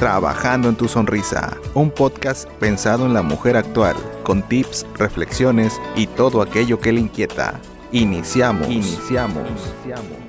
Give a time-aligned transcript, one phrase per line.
[0.00, 6.06] Trabajando en tu sonrisa, un podcast pensado en la mujer actual, con tips, reflexiones y
[6.06, 7.60] todo aquello que le inquieta.
[7.92, 8.66] Iniciamos.
[8.70, 9.44] Iniciamos.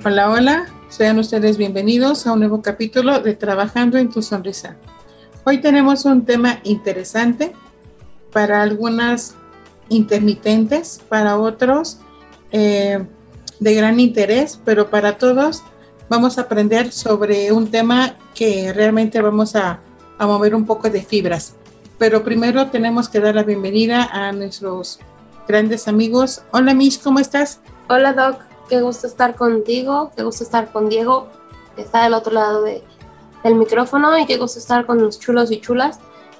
[0.04, 0.66] Hola, hola.
[0.90, 4.76] Sean ustedes bienvenidos a un nuevo capítulo de Trabajando en tu sonrisa.
[5.46, 7.54] Hoy tenemos un tema interesante
[8.34, 9.36] para algunas
[9.88, 12.00] intermitentes, para otros
[12.52, 13.06] eh,
[13.62, 15.64] de gran interés, pero para todos
[16.12, 19.80] vamos a aprender sobre un tema que realmente vamos a,
[20.20, 21.56] mover un poco de fibras.
[21.98, 25.00] Pero primero tenemos que dar la bienvenida a nuestros
[25.48, 26.44] grandes amigos.
[26.52, 27.62] Hola Mish, ¿cómo estás?
[27.88, 31.30] Hola Doc, qué gusto estar contigo, qué gusto estar con Diego,
[31.78, 32.84] que está del otro lado de,
[33.46, 36.00] del micrófono, y qué gusto estar con los chulos y chulas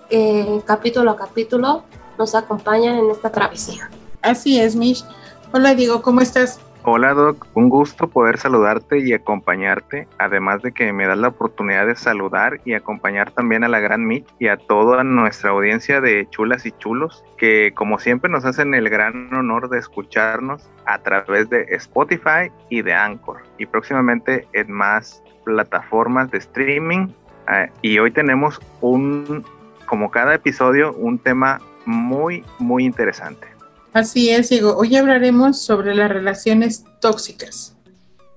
[0.10, 1.84] que capítulo a capítulo
[2.18, 3.90] nos acompañan en esta travesía.
[4.22, 5.06] Así es, Mish.
[5.54, 6.60] Hola Diego, ¿cómo estás?
[6.84, 11.86] Hola Doc, un gusto poder saludarte y acompañarte, además de que me das la oportunidad
[11.86, 16.28] de saludar y acompañar también a la gran Mitch y a toda nuestra audiencia de
[16.32, 21.52] chulas y chulos, que como siempre nos hacen el gran honor de escucharnos a través
[21.52, 27.10] de Spotify y de Anchor y próximamente en más plataformas de streaming.
[27.46, 29.46] Ah, y hoy tenemos un,
[29.86, 33.51] como cada episodio, un tema muy, muy interesante.
[33.94, 34.78] Así es, Diego.
[34.78, 37.76] Hoy hablaremos sobre las relaciones tóxicas.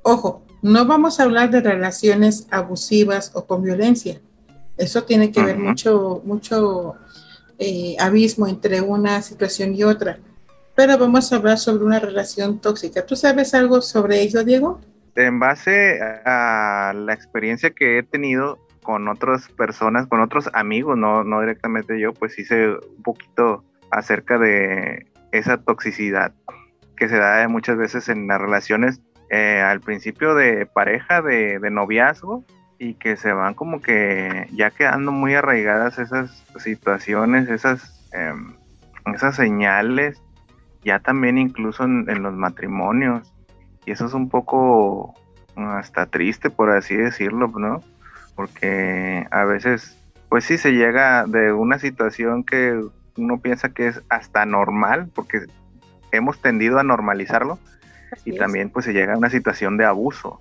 [0.03, 4.21] Ojo, no vamos a hablar de relaciones abusivas o con violencia.
[4.77, 6.97] Eso tiene que ver mucho, mucho
[7.61, 10.19] eh, abismo entre una situación y otra.
[10.75, 13.07] Pero vamos a hablar sobre una relación tóxica.
[13.07, 14.81] ¿Tú sabes algo sobre ello, Diego?
[15.15, 21.23] En base a la experiencia que he tenido con otras personas, con otros amigos, no,
[21.23, 26.33] no directamente yo, pues hice un poquito acerca de esa toxicidad
[26.97, 32.45] que se da muchas veces en las relaciones eh, al principio de pareja, de, noviazgo,
[32.79, 38.55] y que se van como que ya quedando muy arraigadas esas situaciones, esas, em,
[39.13, 40.23] esas señales,
[40.85, 43.33] ya también incluso en, en, los matrimonios.
[43.87, 45.15] Y eso es un poco
[45.57, 47.81] hasta triste, por así decirlo, ¿no?
[48.37, 49.99] Porque a veces,
[50.29, 52.81] pues sí se llega de una situación que
[53.17, 55.47] uno piensa que es hasta normal, porque
[56.13, 57.59] hemos tendido a normalizarlo,
[58.25, 60.41] y también pues se llega a una situación de abuso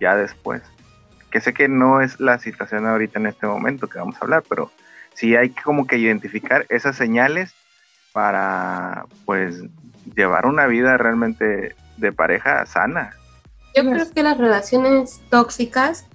[0.00, 0.62] ya después.
[1.30, 4.42] Que sé que no es la situación ahorita en este momento que vamos a hablar,
[4.48, 4.70] pero
[5.14, 7.54] sí hay que como que identificar esas señales
[8.12, 9.62] para pues
[10.14, 13.12] llevar una vida realmente de pareja sana.
[13.76, 16.06] Yo creo que las relaciones tóxicas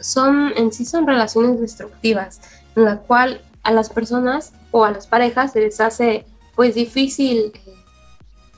[0.00, 2.40] son en sí son relaciones destructivas,
[2.76, 6.24] en la cual a las personas o a las parejas se les hace
[6.54, 7.74] pues difícil eh,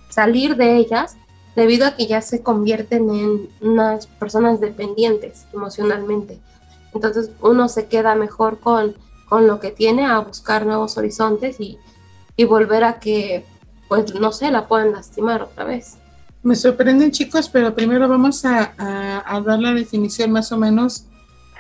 [0.09, 1.17] salir de ellas
[1.57, 6.41] debido a que ya se convierten en unas personas dependientes emocionalmente.
[6.93, 8.95] Entonces uno se queda mejor con,
[9.29, 11.79] con lo que tiene a buscar nuevos horizontes y,
[12.37, 13.45] y volver a que,
[13.89, 15.99] pues no sé, la puedan lastimar otra vez.
[16.43, 18.75] Me sorprenden chicos, pero primero vamos a,
[19.27, 21.07] a, dar la definición más o menos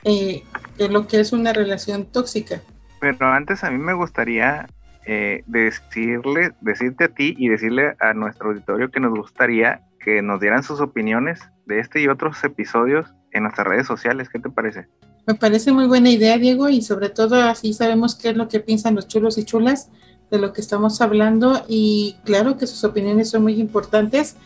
[0.05, 0.44] eh,
[0.76, 2.62] de lo que es una relación tóxica.
[3.00, 4.66] Pero antes a mí me gustaría
[5.06, 10.41] eh, decirle, decirte a ti y decirle a nuestro auditorio que nos gustaría que nos
[10.41, 14.28] dieran sus opiniones de este y otros episodios en nuestras redes sociales.
[14.28, 14.87] ¿Qué te parece?
[15.27, 18.60] Me parece muy buena idea, Diego, y sobre todo así sabemos qué es lo que
[18.60, 19.91] piensan los chulos y chulas
[20.31, 24.37] de lo que estamos hablando y claro que sus opiniones son muy importantes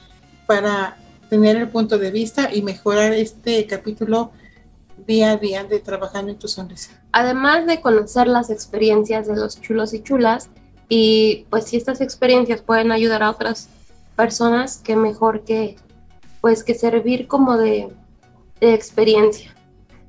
[0.46, 0.96] para
[1.28, 4.32] tener el punto de vista y mejorar este capítulo
[5.08, 6.92] día a día de trabajando en tu sonrisa.
[7.12, 10.50] Además de conocer las experiencias de los chulos y chulas,
[10.88, 13.68] y pues si estas experiencias pueden ayudar a otras
[14.14, 15.76] personas, qué mejor que
[16.40, 17.88] pues que servir como de,
[18.60, 19.54] experiencia.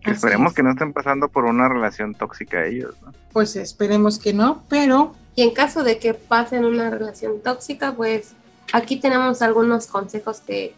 [0.06, 3.14] esperemos que no estén pasando por una relación tóxica ellos, ¿no?
[3.31, 5.16] Pues esperemos que no, pero...
[5.36, 8.34] Y en caso de que pasen una relación tóxica, pues
[8.74, 10.74] aquí tenemos algunos consejos que,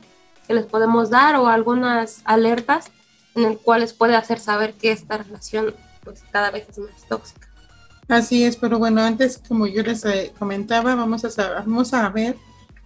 [0.45, 2.91] que les podemos dar o algunas alertas
[3.35, 7.07] en el cual les puede hacer saber que esta relación pues cada vez es más
[7.07, 7.47] tóxica.
[8.07, 12.35] Así es, pero bueno, antes como yo les eh, comentaba, vamos a, vamos a ver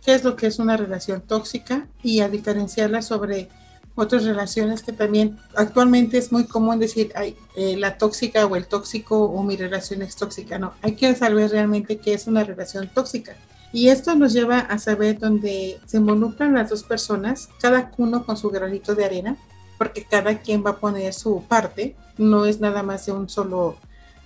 [0.03, 3.49] qué es lo que es una relación tóxica y a diferenciarla sobre
[3.95, 8.67] otras relaciones que también actualmente es muy común decir, ay, eh, la tóxica o el
[8.67, 10.59] tóxico o mi relación es tóxica.
[10.59, 13.35] No, hay que saber realmente qué es una relación tóxica.
[13.71, 18.37] Y esto nos lleva a saber dónde se involucran las dos personas, cada uno con
[18.37, 19.37] su granito de arena,
[19.77, 23.77] porque cada quien va a poner su parte, no es nada más de un solo,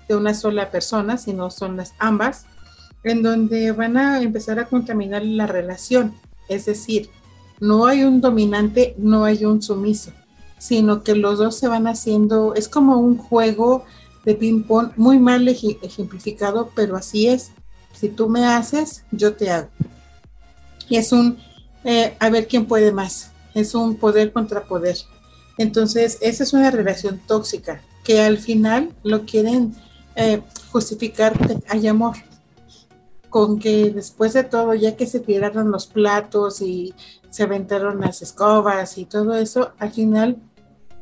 [0.08, 2.46] de una sola persona, sino son las ambas,
[3.04, 6.14] en donde van a empezar a contaminar la relación.
[6.48, 7.10] Es decir,
[7.60, 10.12] no hay un dominante, no hay un sumiso,
[10.58, 13.86] sino que los dos se van haciendo, es como un juego
[14.26, 17.52] de ping-pong, muy mal ejemplificado, pero así es.
[17.94, 19.70] Si tú me haces, yo te hago.
[20.88, 21.38] Y es un,
[21.84, 24.98] eh, a ver quién puede más, es un poder contra poder.
[25.60, 29.76] Entonces, esa es una relación tóxica, que al final lo quieren
[30.16, 30.42] eh,
[30.72, 32.16] justificar hay amor.
[33.30, 36.96] Con que después de todo, ya que se tiraron los platos y
[37.30, 40.38] se aventaron las escobas y todo eso, al final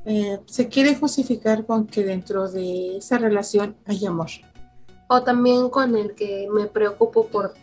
[0.05, 4.31] eh, se quiere justificar con que dentro de esa relación hay amor.
[5.07, 7.53] O también con el que me preocupo por,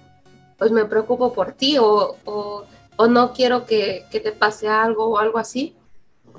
[0.56, 5.18] pues me preocupo por ti o, o, no quiero que, que, te pase algo o
[5.18, 5.74] algo así,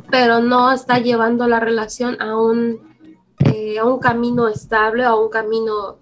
[0.09, 2.95] pero no está llevando la relación a un,
[3.39, 5.97] eh, a un camino estable o a un camino,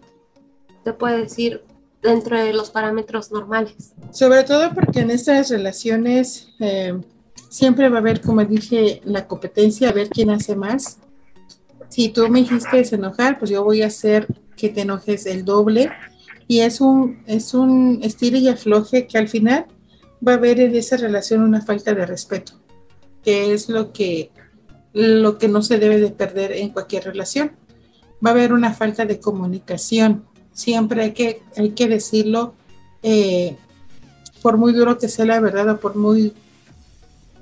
[0.83, 1.63] te puede decir,
[2.01, 3.93] dentro de los parámetros normales.
[4.11, 6.99] Sobre todo porque en estas relaciones eh,
[7.49, 10.97] siempre va a haber, como dije, la competencia, a ver quién hace más.
[11.89, 15.91] Si tú me dijiste enojar, pues yo voy a hacer que te enojes el doble.
[16.47, 19.65] Y es un, es un estilo y afloje que al final
[20.25, 22.53] va a haber en esa relación una falta de respeto,
[23.23, 24.31] que es lo que,
[24.93, 27.53] lo que no se debe de perder en cualquier relación.
[28.25, 32.53] Va a haber una falta de comunicación, siempre hay que, hay que decirlo,
[33.01, 33.57] eh,
[34.41, 36.33] por muy duro que sea la verdad o por muy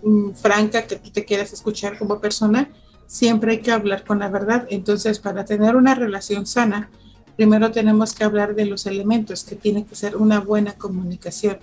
[0.03, 2.69] mm, franca que tú te quieras escuchar como persona,
[3.07, 4.65] siempre hay que hablar con la verdad.
[4.69, 6.89] Entonces, para tener una relación sana,
[7.35, 11.57] primero tenemos que hablar de los elementos, que tiene que ser una buena comunicación.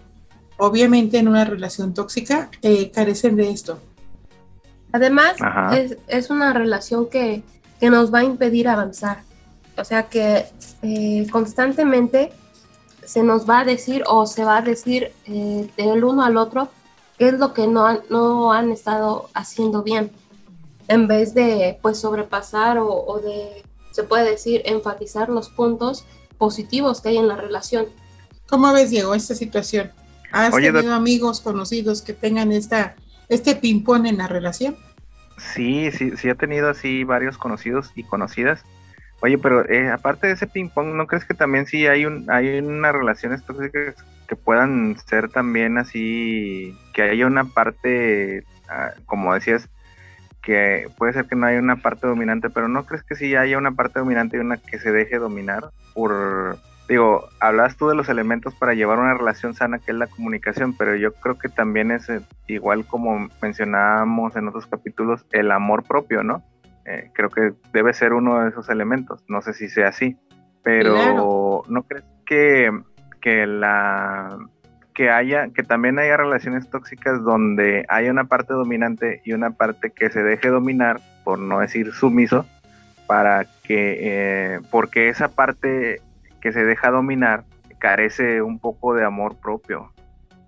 [0.58, 3.80] Obviamente en una relación tóxica eh, carecen de esto.
[4.92, 5.34] Además,
[5.72, 7.42] es, es, una relación que,
[7.78, 9.22] que nos va a impedir avanzar.
[9.76, 10.46] O sea que
[10.82, 12.32] eh, constantemente
[13.04, 16.68] se nos va a decir o se va a decir eh, del uno al otro
[17.16, 20.10] qué es lo que no han, no han estado haciendo bien,
[20.88, 26.04] en vez de pues sobrepasar o, de, se puede decir, enfatizar los puntos
[26.38, 27.86] positivos que hay en la relación.
[28.48, 29.90] ¿Cómo ves, Diego, esta situación?
[30.30, 32.94] ¿Has tenido amigos conocidos que tengan esta,
[33.28, 34.76] este ping-pong en la relación?
[35.36, 38.64] Sí, sí, sí he tenido así varios conocidos y conocidas
[39.20, 42.30] Oye, pero eh, aparte de ese ping pong, ¿no crees que también sí hay un
[42.30, 49.68] hay unas relaciones que puedan ser también así, que haya una parte, ah, como decías,
[50.40, 53.58] que puede ser que no haya una parte dominante, pero ¿no crees que sí haya
[53.58, 55.70] una parte dominante y una que se deje dominar?
[55.94, 60.06] Por, digo, hablas tú de los elementos para llevar una relación sana, que es la
[60.06, 65.50] comunicación, pero yo creo que también es eh, igual como mencionábamos en otros capítulos, el
[65.50, 66.42] amor propio, ¿no?
[66.86, 69.22] Eh, creo que debe ser uno de esos elementos.
[69.28, 70.16] No sé si sea así,
[70.62, 72.70] pero ¿no crees que,
[73.20, 74.38] que la
[74.94, 79.90] que haya, que también haya relaciones tóxicas donde haya una parte dominante y una parte
[79.90, 82.46] que se deje dominar, por no decir sumiso,
[83.06, 86.00] para que, eh, porque esa parte
[86.40, 87.44] que se deja dominar
[87.78, 89.92] carece un poco de amor propio.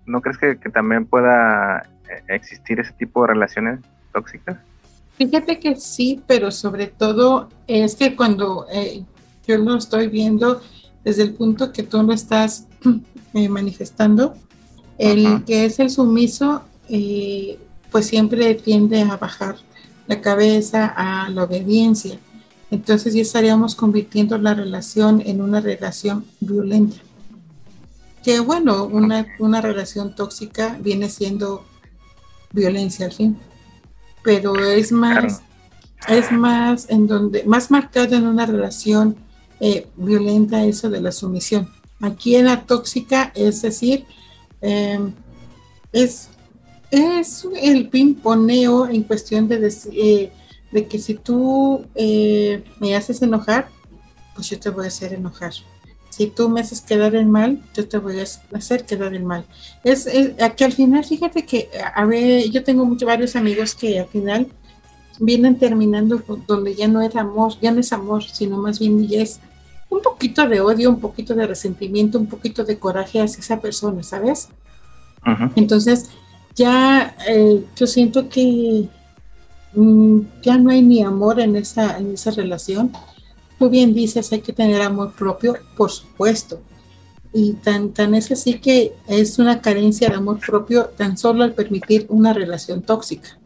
[0.05, 3.79] ¿No crees que también pueda eh, existir ese tipo de relaciones
[4.11, 4.57] tóxicas?
[5.17, 9.03] Fíjate que sí, pero sobre todo es que cuando eh,
[9.47, 10.61] yo lo estoy viendo
[11.03, 12.67] desde el punto que tú lo estás
[13.33, 14.33] eh, manifestando,
[14.97, 17.59] el que es el sumiso, eh,
[17.91, 19.57] pues siempre tiende a bajar
[20.07, 22.17] la cabeza a la obediencia.
[22.71, 26.97] Entonces ya estaríamos convirtiendo la relación en una relación violenta.
[28.23, 31.65] Que bueno, una, una relación tóxica viene siendo
[32.53, 33.37] violencia al fin
[34.23, 35.41] pero es más,
[36.07, 39.15] es más en donde, más marcado en una relación
[39.59, 41.69] eh, violenta eso de la sumisión.
[41.99, 44.05] Aquí en la tóxica, es decir,
[44.61, 45.13] em,
[45.91, 46.29] es,
[46.89, 50.31] es el pimponeo en cuestión de, eh,
[50.71, 53.69] de que si tú eh, me haces enojar,
[54.35, 55.53] pues yo te voy a hacer enojar
[56.11, 58.25] si tú me haces quedar en mal, yo te voy a
[58.57, 59.45] hacer quedar en mal.
[59.83, 60.07] Es,
[60.57, 64.47] que al final, fíjate que a ver, yo tengo muchos varios amigos que al final
[65.19, 69.21] vienen terminando donde ya no es amor, ya no es amor, sino más bien ya
[69.21, 69.39] es
[69.89, 74.03] un poquito de odio, un poquito de resentimiento, un poquito de coraje hacia esa persona,
[74.03, 74.49] ¿sabes?
[75.55, 76.09] Entonces,
[76.55, 78.89] ya eh, yo siento que
[79.73, 82.91] ya no hay ni amor en esa, en esa relación
[83.61, 86.59] tú bien dices, hay que tener amor propio, por supuesto.
[87.31, 91.53] Y tan, tan es así que es una carencia de amor propio tan solo al
[91.53, 93.37] permitir una relación tóxica.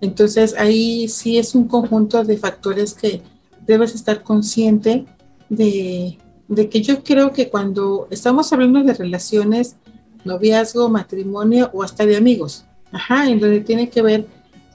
[0.00, 3.22] Entonces ahí sí es un conjunto de factores que
[3.64, 5.04] debes estar consciente
[5.48, 6.18] de,
[6.48, 9.76] de que yo creo que cuando estamos hablando de relaciones,
[10.24, 14.26] noviazgo, matrimonio o hasta de amigos, ajá, en donde tiene que ver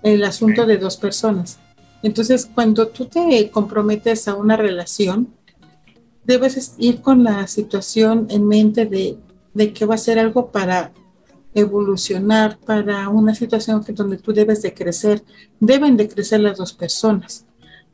[0.05, 1.59] el asunto de dos personas
[2.03, 5.33] Entonces, cuando tú te comprometes a una relación,
[6.23, 9.17] debes ir con la situación en mente de,
[9.53, 10.91] de que va a ser algo para
[11.55, 15.23] evolucionar, para una situación que donde tú debes de crecer.
[15.59, 17.45] Deben de crecer las dos personas,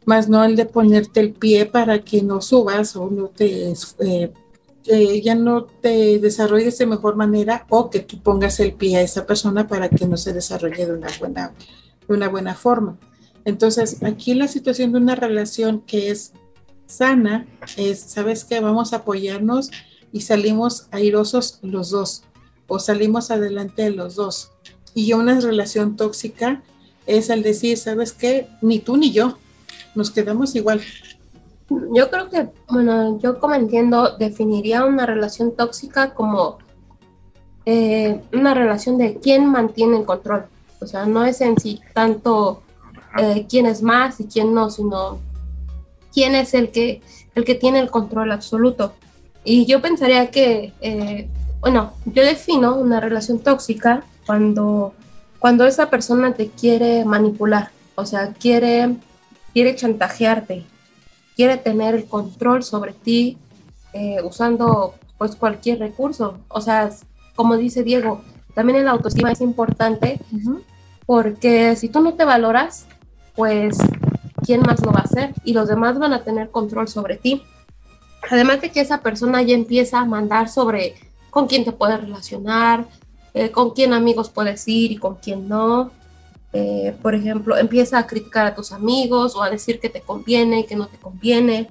[0.05, 4.33] más no el de ponerte el pie para que no subas o no te eh,
[4.83, 9.01] que ya no te desarrolles de mejor manera o que tú pongas el pie a
[9.01, 11.53] esa persona para que no se desarrolle de una buena,
[12.11, 12.97] de una buena forma.
[13.45, 16.33] Entonces, aquí la situación de una relación que es
[16.85, 18.59] sana es, ¿sabes qué?
[18.59, 19.71] Vamos a apoyarnos
[20.11, 22.23] y salimos airosos los dos
[22.67, 24.51] o salimos adelante los dos.
[24.93, 26.61] Y una relación tóxica
[27.07, 28.47] es el decir, ¿sabes qué?
[28.61, 29.37] Ni tú ni yo,
[29.95, 30.81] nos quedamos igual.
[31.69, 36.57] Yo creo que, bueno, yo como entiendo, definiría una relación tóxica como
[37.65, 40.50] eh, una relación de quién mantiene el control.
[40.81, 42.63] O sea, no es en sí tanto
[43.17, 45.19] eh, quién es más y quién no, sino
[46.13, 47.01] quién es el que,
[47.35, 48.93] el que tiene el control absoluto.
[49.43, 54.93] Y yo pensaría que, eh, bueno, yo defino una relación tóxica cuando,
[55.39, 58.95] cuando esa persona te quiere manipular, o sea, quiere,
[59.53, 60.63] quiere chantajearte,
[61.35, 63.37] quiere tener el control sobre ti
[63.93, 66.39] eh, usando pues cualquier recurso.
[66.47, 66.89] O sea,
[67.35, 68.21] como dice Diego,
[68.53, 70.19] también el autoestima es importante
[71.05, 72.85] porque si tú no te valoras,
[73.35, 73.77] pues
[74.45, 75.33] ¿quién más lo va a hacer?
[75.43, 77.43] Y los demás van a tener control sobre ti.
[78.29, 80.95] Además de que esa persona ya empieza a mandar sobre
[81.29, 82.85] con quién te puedes relacionar,
[83.33, 85.91] eh, con quién amigos puedes ir y con quién no.
[86.53, 90.65] Eh, por ejemplo, empieza a criticar a tus amigos o a decir que te conviene
[90.65, 91.69] que no te conviene.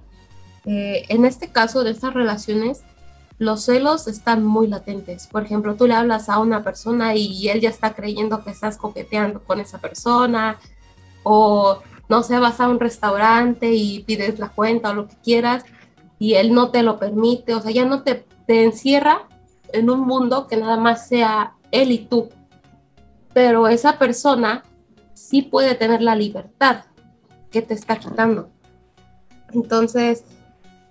[0.65, 2.83] Eh, en este caso de estas relaciones,
[3.41, 5.27] los celos están muy latentes.
[5.27, 8.77] Por ejemplo, tú le hablas a una persona y él ya está creyendo que estás
[8.77, 10.59] coqueteando con esa persona,
[11.23, 11.79] o
[12.11, 15.65] no sé, vas a un restaurante y pides la cuenta o lo que quieras
[16.19, 19.29] y él no te lo permite, o sea, ya no te, encierra
[19.73, 22.29] en un mundo que nada más sea él y tú.
[23.33, 24.65] Pero esa persona
[25.15, 26.85] sí puede tener la libertad
[27.51, 28.51] que te está quitando.
[29.55, 30.25] Entonces,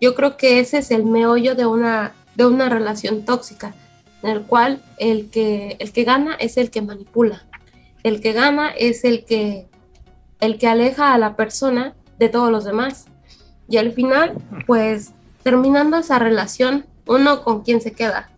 [0.01, 3.75] yo creo que ese es el meollo de una, de una relación tóxica,
[4.23, 7.43] en el cual el que, el que gana es el que manipula,
[8.01, 9.67] el que gana es el que,
[10.39, 13.07] el que aleja a la persona de todos los demás.
[13.67, 15.11] Y al final, pues
[15.43, 18.29] terminando esa relación, uno con quién se queda.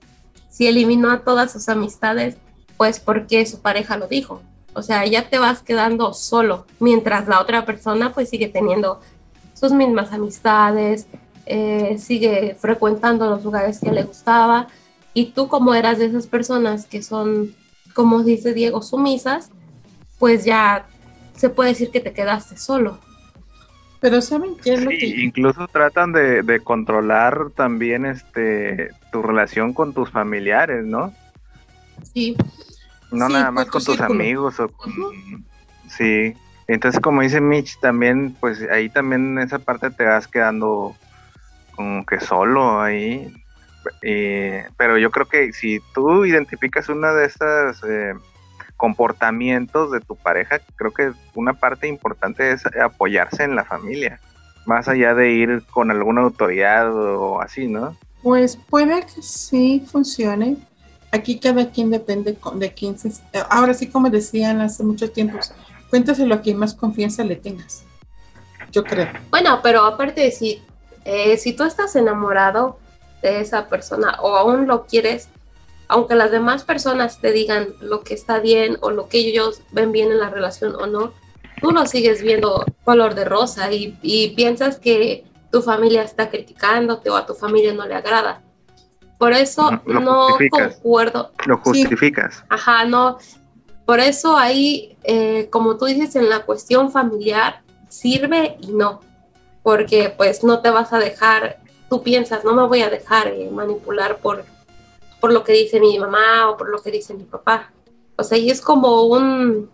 [0.50, 2.38] Si eliminó a todas sus amistades,
[2.78, 4.42] pues porque su pareja lo dijo.
[4.74, 9.00] O sea, ya te vas quedando solo, mientras la otra persona pues sigue teniendo
[9.54, 11.06] sus mismas amistades,
[11.52, 14.68] eh, sigue frecuentando los lugares que le gustaba.
[15.14, 17.54] Y tú como eras de esas personas que son,
[17.94, 19.52] como dice Diego, sumisas,
[20.18, 20.86] pues ya
[21.36, 23.00] se puede decir que te quedaste solo.
[24.00, 25.06] Pero ¿saben qué es lo que...?
[25.06, 31.14] Incluso tratan de, de, controlar también este tu relación con tus familiares, ¿no?
[32.14, 32.36] Sí,
[33.12, 34.94] no nada más con tus amigos o con...
[35.90, 36.34] Sí,
[36.68, 40.96] entonces como dice Mitch, también, pues ahí también en esa parte te vas quedando
[41.82, 43.34] como que solo ahí.
[44.78, 48.14] pero yo creo que si tú identificas una de estas eh,
[48.78, 54.20] comportamientos de tu pareja, creo que una parte importante es apoyarse en la familia,
[54.68, 57.98] más allá de ir con alguna autoridad o así, ¿no?
[58.22, 60.58] Pues puede que sí funcione,
[61.12, 63.12] aquí cada quien depende de quién se...
[63.50, 65.52] Ahora sí, como decían hace muchos tiempos,
[65.90, 67.84] cuéntaselo a quien más confianza le tengas.
[68.72, 69.08] Yo creo.
[69.32, 70.62] Bueno, pero aparte de si,
[71.06, 72.78] eh, si tú estás enamorado
[73.22, 75.30] de esa persona o aún lo quieres,
[75.88, 79.92] aunque las demás personas te digan lo que está bien o lo que ellos ven
[79.92, 81.14] bien en la relación o no,
[81.62, 87.10] tú lo sigues viendo color de rosa y, y piensas que tu familia está criticándote
[87.10, 88.42] o a tu familia no le agrada
[89.22, 91.32] por eso no concuerdo.
[91.46, 92.44] Lo justificas.
[92.50, 93.20] Ajá, no.
[93.86, 99.02] Por eso ahí, eh, como tú dices, en la cuestión familiar, sirve y no.
[99.64, 103.50] Porque pues no te vas a dejar, tú piensas, no me voy a dejar eh,
[103.52, 104.44] manipular por,
[105.20, 107.72] por lo que dice mi mamá o por lo que dice mi papá.
[108.16, 109.70] O sea, y es como un,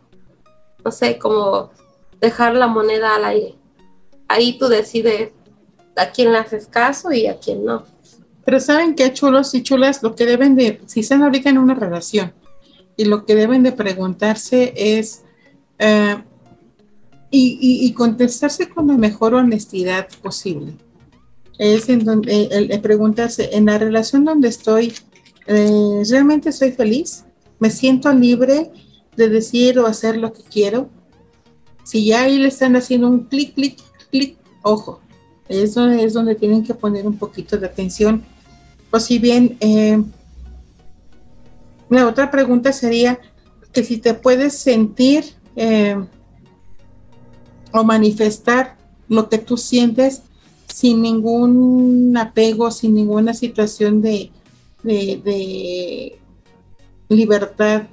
[0.83, 1.71] no sé, como
[2.19, 3.55] dejar la moneda al aire.
[4.27, 5.31] Ahí tú decides
[5.95, 7.83] a quién le haces caso y a quién no.
[8.45, 11.75] Pero saben qué chulos y chulas, lo que deben de, si están ahorita en una
[11.75, 12.33] relación,
[12.95, 15.23] y lo que deben de preguntarse es,
[15.79, 16.23] eh,
[17.29, 20.73] y, contestarse con la mejor honestidad posible.
[21.57, 24.93] Es en donde, el, preguntarse, en la relación donde estoy,
[25.47, 27.25] eh, ¿realmente soy feliz?
[27.59, 28.71] ¿Me siento libre
[29.15, 30.89] de decir o hacer lo que quiero?
[31.83, 33.77] Si ya ahí le están haciendo un clic, clic,
[34.11, 35.01] clic, ojo,
[35.49, 38.23] eso es donde tienen que poner un poquito de atención.
[38.91, 40.01] O si bien, eh,
[41.89, 43.19] la otra pregunta sería
[43.71, 45.23] que si te puedes sentir
[45.55, 45.97] eh,
[47.71, 48.77] o manifestar
[49.09, 50.21] lo que tú sientes
[50.67, 54.31] sin ningún apego, sin ninguna situación de,
[54.83, 56.19] de,
[57.09, 57.83] libertad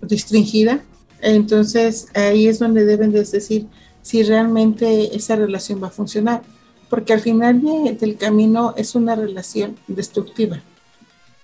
[0.00, 0.82] restringida.
[1.20, 3.66] Entonces ahí es donde deben de decir
[4.02, 6.42] si realmente esa relación va a funcionar,
[6.88, 7.60] porque al final
[7.98, 10.62] del camino es una relación destructiva.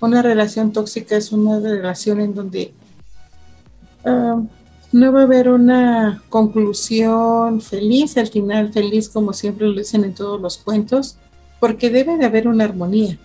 [0.01, 2.73] Una relación tóxica es una relación en donde
[4.05, 4.41] ah,
[4.95, 10.15] no va a haber una conclusión feliz, al final feliz como siempre lo dicen en
[10.15, 11.17] todos los cuentos,
[11.59, 13.19] porque debe de haber una armonía.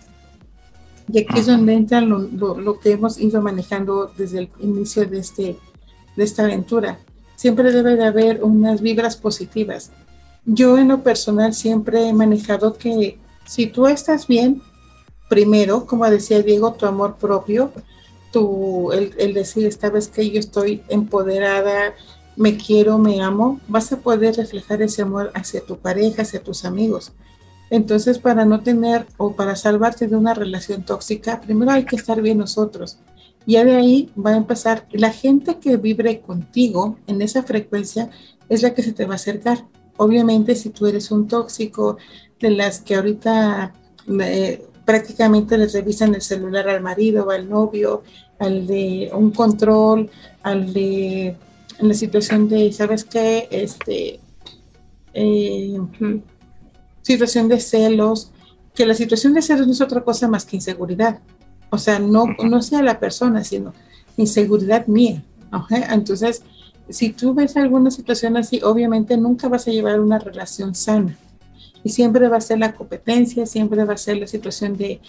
[1.14, 5.58] Y aquí es donde entra lo, que hemos ido manejando desde el inicio de, este,
[6.16, 6.98] de esta aventura.
[7.36, 9.92] Siempre debe de haber unas vibras positivas.
[10.46, 14.64] Yo en lo personal siempre he manejado que si tú estás bien,
[15.30, 17.72] primero, como decía Diego, tu amor propio,
[18.32, 21.94] tu, el, decir esta vez que yo estoy empoderada,
[22.36, 26.66] me quiero, me amo, vas a poder reflejar ese amor hacia tu pareja, hacia tus
[26.66, 27.12] amigos.
[27.70, 32.22] Entonces, para no tener o para salvarte de una relación tóxica, primero hay que estar
[32.22, 33.00] bien nosotros.
[33.46, 38.10] Ya de ahí va a empezar, la gente que vibre contigo en esa frecuencia
[38.48, 39.66] es la que se te va a acercar.
[39.98, 41.98] Obviamente, si tú eres un tóxico,
[42.40, 43.74] de las que ahorita
[44.22, 48.02] eh, prácticamente les revisan el celular al marido o al novio,
[48.40, 50.10] al de un control,
[50.42, 51.36] al de
[51.80, 53.48] la situación de, ¿sabes qué?
[53.52, 54.20] Este,
[55.14, 55.78] eh,
[57.04, 58.32] situación de celos,
[58.74, 61.20] que la situación de celos no es otra cosa más que inseguridad.
[61.70, 63.76] O sea, no, no sea la persona, sino
[64.18, 65.24] inseguridad mía.
[65.92, 66.42] Entonces,
[66.90, 71.16] si tú ves alguna situación así, obviamente nunca vas a llevar una relación sana
[71.84, 75.00] y siempre va a ser la competencia, siempre va a ser la situación de,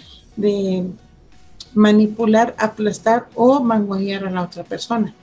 [1.74, 5.14] manipular, aplastar o mangonear a la otra persona.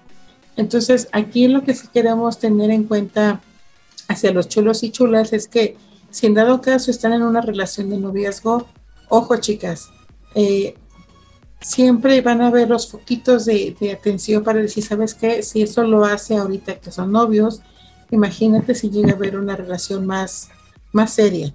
[0.56, 3.42] Entonces, aquí lo que sí queremos tener en cuenta
[4.08, 5.76] hacia los chulos y chulas es que
[6.10, 8.66] si en dado caso están en una relación de noviazgo,
[9.10, 9.90] ojo chicas,
[10.36, 10.76] eh,
[11.60, 15.44] siempre van a haber los foquitos de, de, atención para decir, ¿sabes qué?
[15.44, 17.62] Si eso lo hace ahorita que son novios,
[18.10, 20.50] imagínate si llega a haber una relación más
[20.91, 21.54] más seria,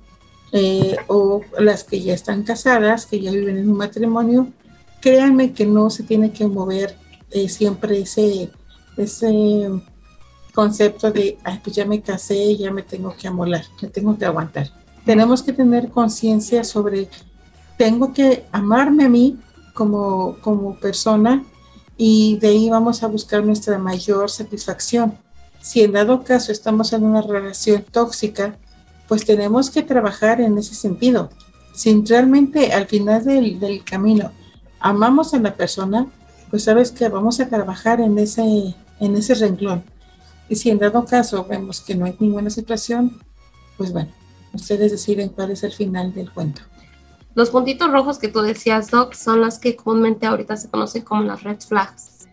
[0.52, 4.48] eh, o las que ya están casadas, que ya viven en un matrimonio,
[5.00, 6.96] créanme que no se tiene que mover
[7.30, 8.50] eh, siempre ese,
[8.96, 9.70] ese
[10.54, 14.24] concepto de, Ay, pues ya me casé, ya me tengo que amolar, me tengo que
[14.24, 14.70] aguantar.
[15.04, 17.08] Tenemos que tener conciencia sobre,
[17.76, 19.38] tengo que amarme a mí
[19.74, 21.42] como, como persona
[21.96, 25.18] y de ahí vamos a buscar nuestra mayor satisfacción.
[25.60, 28.58] Si en dado caso estamos en una relación tóxica,
[29.12, 31.28] pues tenemos que trabajar en ese sentido.
[31.74, 34.32] Si realmente al final del, camino
[34.80, 36.06] amamos a la persona,
[36.48, 39.84] pues sabes que vamos a trabajar en ese, en ese renglón.
[40.48, 43.20] Y si en dado caso vemos que no hay ninguna situación,
[43.76, 44.08] pues bueno,
[44.54, 46.62] ustedes deciden cuál es el final del cuento.
[47.34, 51.20] Los puntitos rojos que tú decías, Doc, son las que comúnmente ahorita se conocen como
[51.20, 52.28] las red flags,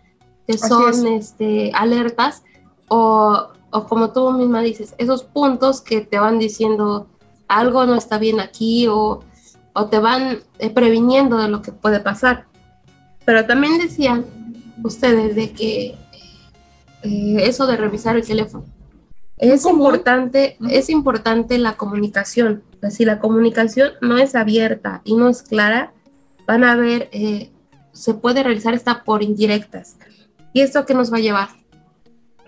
[0.48, 2.44] que son este, alertas
[2.88, 7.08] o o como tú misma dices, esos puntos que te van diciendo
[7.47, 9.23] algo no está bien aquí o,
[9.89, 12.47] te van eh, previniendo de lo que puede pasar.
[13.23, 14.25] Pero también decían
[14.84, 15.97] ustedes de que
[17.03, 18.65] eh, eso de revisar el teléfono.
[19.38, 22.62] Es importante, es importante la comunicación.
[22.89, 25.93] Si la comunicación no es abierta y no es clara,
[26.45, 27.49] van a ver, eh,
[27.93, 29.95] se puede realizar esta por indirectas.
[30.51, 31.59] ¿Y esto qué nos va a llevar?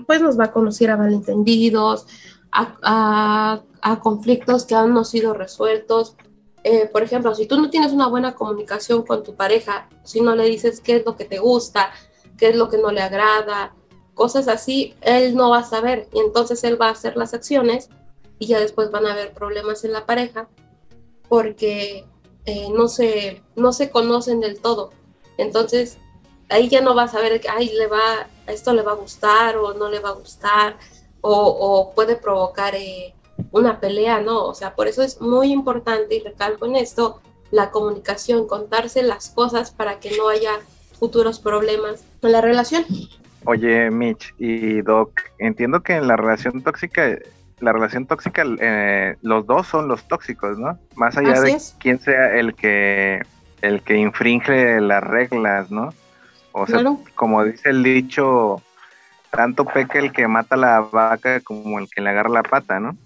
[0.05, 2.07] Pues nos va a conocer a malentendidos,
[2.51, 3.61] a,
[4.01, 6.15] conflictos que aún no sido resueltos.
[6.63, 10.35] Eh, por ejemplo, si tú no tienes una buena comunicación con tu pareja, si no
[10.35, 11.91] le dices qué es lo que te gusta,
[12.37, 13.73] qué es lo que no le agrada,
[14.13, 17.89] cosas así, él no va a saber y entonces él va a hacer las acciones
[18.37, 20.47] y ya después van a haber problemas en la pareja
[21.27, 22.05] porque
[22.45, 24.91] eh, no, se, no se conocen del todo.
[25.37, 25.97] Entonces,
[26.49, 29.73] ahí ya no vas a ver, ay, le va, esto le va a gustar o
[29.73, 30.77] no le va a gustar,
[31.21, 33.13] o, puede provocar eh,
[33.51, 34.45] una pelea, ¿no?
[34.45, 39.29] O sea, por eso es muy importante, y recalco en esto, la comunicación, contarse las
[39.29, 40.51] cosas para que no haya
[40.97, 42.85] futuros problemas en la relación.
[43.45, 47.17] Oye, Mitch y Doc, entiendo que en la relación tóxica,
[47.59, 50.79] la relación tóxica, eh, los dos son los tóxicos, ¿no?
[50.95, 53.21] Más allá de quién sea el que
[53.61, 55.93] el que infringe las reglas, ¿no?
[56.53, 56.83] O sea,
[57.15, 58.61] como dice el dicho,
[59.31, 62.97] tanto peca el que mata la vaca como el que le agarra la pata, ¿no?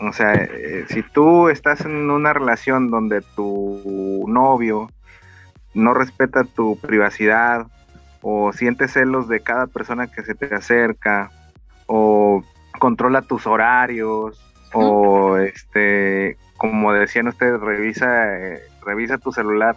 [0.00, 4.90] O sea, eh, si tú estás en una relación donde tu novio
[5.74, 7.66] no respeta tu privacidad
[8.20, 11.30] o sientes celos de cada persona que se te acerca
[11.86, 12.42] o
[12.78, 14.40] controla tus horarios
[14.72, 19.76] o este como decían ustedes revisa eh, revisa tu celular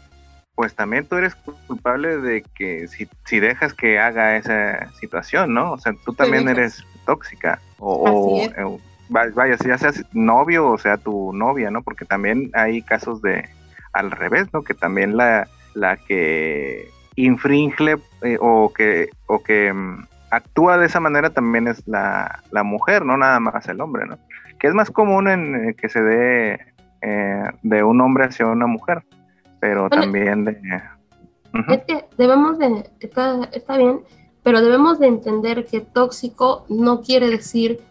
[0.55, 1.35] pues también tú eres
[1.67, 5.73] culpable de que si, si dejas que haga esa situación, ¿no?
[5.73, 7.59] O sea, tú también eres tóxica.
[7.77, 11.83] O, o, vaya, si ya seas novio o sea tu novia, ¿no?
[11.83, 13.47] Porque también hay casos de
[13.93, 14.63] al revés, ¿no?
[14.63, 20.99] Que también la, la que infringe eh, o que, o que mm, actúa de esa
[20.99, 24.17] manera también es la, la, mujer, no nada más el hombre, ¿no?
[24.59, 26.59] Que es más común en eh, que se dé
[27.01, 29.03] eh, de un hombre hacia una mujer
[29.65, 30.60] pero también de...
[31.69, 34.01] Es que debemos de, está, está bien,
[34.43, 37.82] pero debemos de entender que tóxico no quiere decir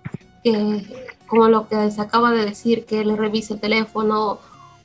[0.45, 0.85] que,
[1.27, 4.39] como lo que se acaba de decir, que le revise el teléfono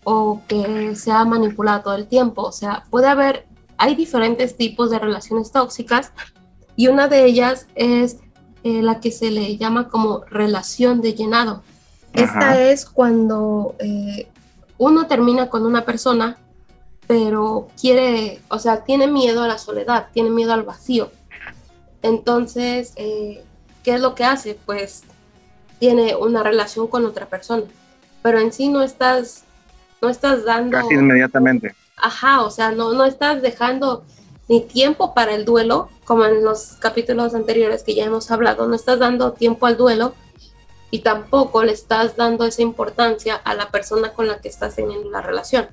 [0.04, 2.42] o que se ha manipulado todo el tiempo.
[2.42, 3.46] O sea, puede haber,
[3.78, 6.12] hay diferentes tipos de relaciones tóxicas
[6.76, 8.18] y una de ellas es
[8.64, 11.62] eh, la que se le llama como relación de llenado.
[12.14, 14.28] Esta es cuando eh,
[14.80, 16.38] uno termina con una persona
[17.10, 21.10] pero quiere, o sea, tiene miedo a la soledad, tiene miedo al vacío.
[22.04, 23.44] Entonces, eh,
[23.82, 24.60] ¿qué es lo que hace?
[24.64, 25.02] Pues
[25.80, 27.64] tiene una relación con otra persona,
[28.22, 29.44] pero en sí no estás,
[30.04, 30.78] no estás dando...
[30.78, 31.74] Casi inmediatamente.
[31.98, 34.04] Ajá, o sea, no, no estás dejando
[34.48, 38.76] ni tiempo para el duelo, como en los capítulos anteriores que ya hemos hablado, no
[38.76, 40.14] estás dando tiempo al duelo
[40.92, 45.10] y tampoco le estás dando esa importancia a la persona con la que estás teniendo
[45.10, 45.70] la relación.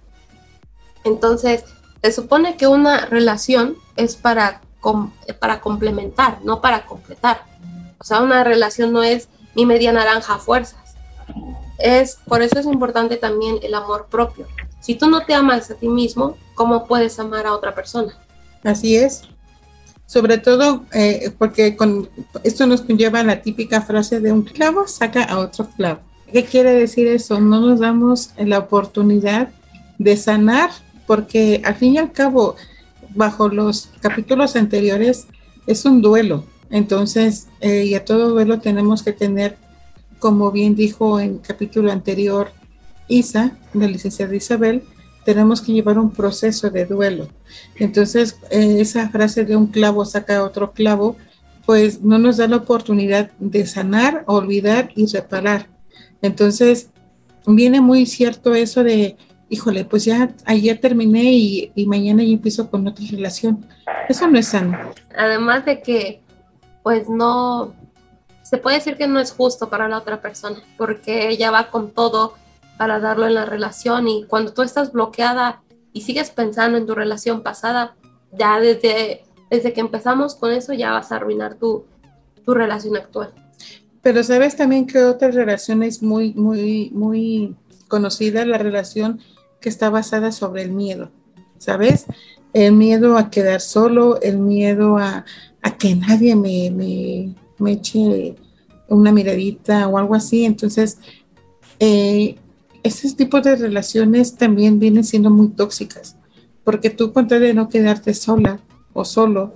[1.06, 1.64] Entonces,
[2.02, 4.60] se supone que una relación es para,
[5.40, 7.42] para complementar, no para completar.
[7.98, 10.78] O sea, una relación no es mi media naranja a fuerzas.
[11.78, 14.46] Es, por eso es importante también el amor propio.
[14.80, 18.12] Si tú no te amas a ti mismo, ¿cómo puedes amar a otra persona?
[18.62, 19.22] Así es.
[20.06, 21.76] Sobre todo eh, porque
[22.44, 26.00] esto nos conlleva la típica frase de un clavo saca a otro clavo.
[26.32, 27.40] ¿Qué quiere decir eso?
[27.40, 29.48] No nos damos la oportunidad
[29.98, 30.70] de sanar
[31.06, 32.56] porque al fin y al cabo,
[33.14, 35.26] bajo los capítulos anteriores,
[35.66, 36.44] es un duelo.
[36.70, 39.56] Entonces, eh, y a todo duelo tenemos que tener,
[40.18, 42.50] como bien dijo en capítulo anterior
[43.08, 44.82] Isa, la licenciada Isabel,
[45.24, 47.28] tenemos que llevar un proceso de duelo.
[47.76, 51.16] Entonces, eh, esa frase de un clavo saca otro clavo,
[51.66, 55.68] pues no nos da la oportunidad de sanar, olvidar y reparar.
[56.22, 56.90] Entonces,
[57.46, 59.16] viene muy cierto eso de
[59.48, 63.64] híjole, pues ya ayer terminé y, mañana ya empiezo con otra relación.
[64.09, 64.78] Eso no es sano.
[65.16, 66.20] Además de que,
[66.82, 67.74] pues no,
[68.42, 71.90] se puede decir que no es justo para la otra persona, porque ella va con
[71.90, 72.35] todo
[72.78, 76.94] para darlo en la relación y cuando tú estás bloqueada y sigues pensando en tu
[76.94, 77.96] relación pasada,
[78.32, 81.87] ya desde, desde que empezamos con eso ya vas a arruinar tu,
[82.44, 83.32] tu relación actual.
[84.02, 87.56] Pero sabes también que otra relación es muy, muy, muy
[87.88, 89.20] conocida, la relación
[89.60, 91.10] que está basada sobre el miedo,
[91.58, 92.06] ¿sabes?
[92.52, 95.24] El miedo a quedar solo, el miedo a,
[95.78, 96.70] que nadie me,
[97.58, 98.36] me, eche
[98.88, 100.44] una miradita o algo así.
[100.44, 100.98] Entonces,
[101.80, 102.36] eh,
[102.82, 106.16] ese tipo de relaciones también vienen siendo muy tóxicas,
[106.62, 108.60] porque tú con de no quedarte sola
[108.92, 109.54] o solo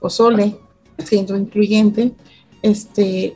[0.00, 0.56] o sole,
[0.98, 2.12] siendo incluyente,
[2.62, 3.34] este,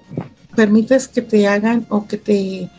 [0.54, 2.70] permites que te hagan o que te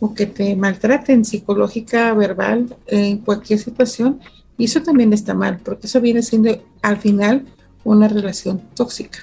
[0.00, 4.20] o que te maltraten psicológica, verbal, en cualquier situación.
[4.56, 6.50] Y eso también está mal, porque eso viene siendo
[6.82, 7.46] al final
[7.84, 9.20] una relación tóxica.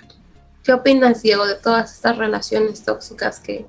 [0.63, 3.65] ¿Qué opinas, Diego, de todas estas relaciones tóxicas que,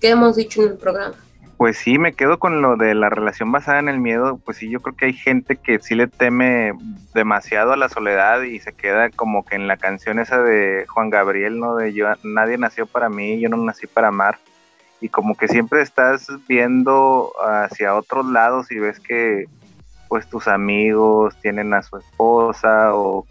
[0.00, 1.14] que hemos dicho en el programa?
[1.56, 4.40] Pues sí, me quedo con lo de la relación basada en el miedo.
[4.44, 6.72] Pues sí, yo creo que hay gente que sí le teme
[7.14, 11.10] demasiado a la soledad y se queda como que en la canción esa de Juan
[11.10, 11.76] Gabriel, ¿no?
[11.76, 14.38] De yo, nadie nació para mí, yo no nací para amar
[15.02, 19.46] y como que siempre estás viendo hacia otros lados y ves que
[20.08, 23.26] pues tus amigos tienen a su esposa o,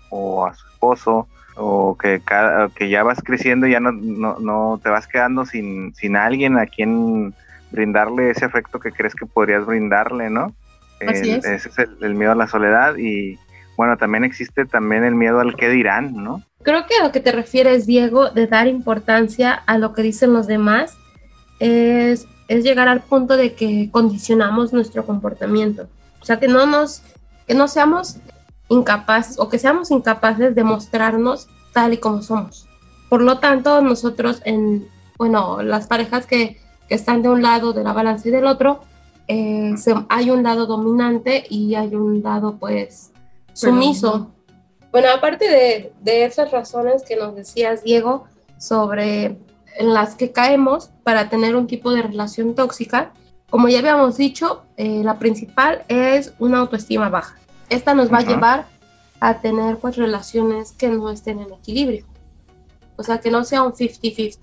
[0.46, 4.90] a su esposo o que, cada, que ya vas creciendo y ya no, no, te
[4.90, 7.34] vas quedando sin, sin alguien a quien
[7.72, 10.54] brindarle ese afecto que crees que podrías brindarle, ¿no?
[11.00, 11.70] Ese es
[12.02, 13.40] el, miedo a la soledad y
[13.78, 16.44] bueno, también existe también el miedo al qué dirán, ¿no?
[16.64, 20.34] Creo que a lo que te refieres, Diego, de dar importancia a lo que dicen
[20.34, 20.98] los demás
[21.62, 25.88] es, llegar al punto de que condicionamos nuestro comportamiento.
[26.22, 27.02] O sea, que no nos,
[27.48, 28.18] que no seamos
[28.68, 32.68] incapaces o que seamos incapaces de mostrarnos tal y como somos.
[33.10, 37.84] Por lo tanto, nosotros en, bueno, las parejas que, que están de un lado de
[37.84, 38.82] la balanza y del otro,
[39.28, 39.76] eh,
[40.10, 43.12] hay un lado dominante y hay un lado pues
[43.54, 44.32] sumiso.
[44.92, 48.26] Bueno, aparte de, de, esas razones que nos decías, Diego,
[48.58, 49.38] sobre
[49.78, 53.12] en las que caemos para tener un tipo de relación tóxica,
[53.50, 57.36] como ya habíamos dicho, eh, la principal es una autoestima baja.
[57.70, 58.66] Esta nos va a llevar
[59.20, 62.06] a tener pues relaciones que no estén en equilibrio,
[62.96, 64.40] o sea, que no sea un 50-50.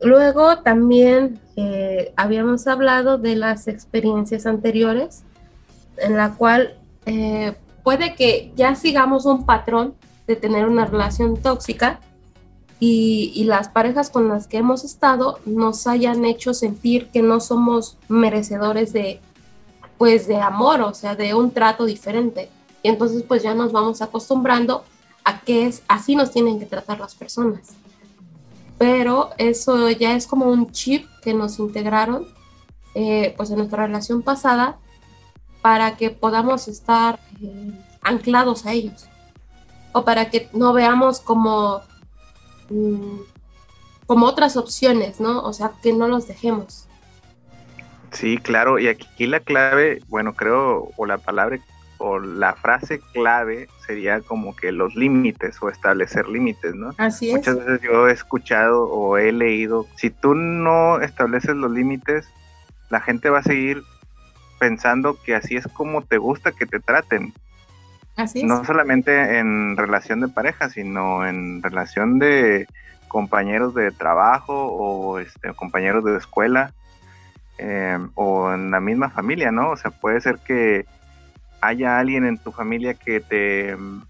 [0.00, 5.24] Luego también eh, habíamos hablado de las experiencias anteriores,
[5.96, 9.94] en la cual eh, puede que ya sigamos un patrón
[10.28, 12.00] de tener una relación tóxica
[12.80, 17.40] y, y, las parejas con las que hemos estado nos hayan hecho sentir que no
[17.40, 19.20] somos merecedores de
[19.98, 22.48] pues de amor, o sea, de un trato diferente.
[22.82, 24.84] Y entonces pues ya nos vamos acostumbrando
[25.24, 27.70] a que es así nos tienen que tratar las personas.
[28.78, 32.26] Pero eso ya es como un chip que nos integraron
[32.94, 34.78] eh, pues en nuestra relación pasada
[35.60, 39.06] para que podamos estar eh, anclados a ellos
[39.92, 41.80] o para que no veamos como
[42.70, 43.20] mm,
[44.06, 45.42] como otras opciones, ¿no?
[45.42, 46.86] O sea, que no los dejemos.
[48.12, 51.58] Sí, claro, y aquí la clave, bueno, creo, o la palabra
[51.98, 56.94] o la frase clave sería como que los límites o establecer límites, ¿no?
[56.96, 57.36] Así es.
[57.36, 62.28] Muchas veces yo he escuchado o he leído, si tú no estableces los límites,
[62.88, 63.82] la gente va a seguir
[64.58, 67.34] pensando que así es como te gusta que te traten.
[68.18, 68.44] Así es.
[68.44, 72.66] No solamente en relación de pareja, sino en relación de
[73.06, 76.74] compañeros de trabajo o este, compañeros de escuela
[77.58, 79.70] eh, o en la misma familia, ¿no?
[79.70, 80.84] O sea, puede ser que
[81.60, 84.02] haya alguien en tu familia que te mm,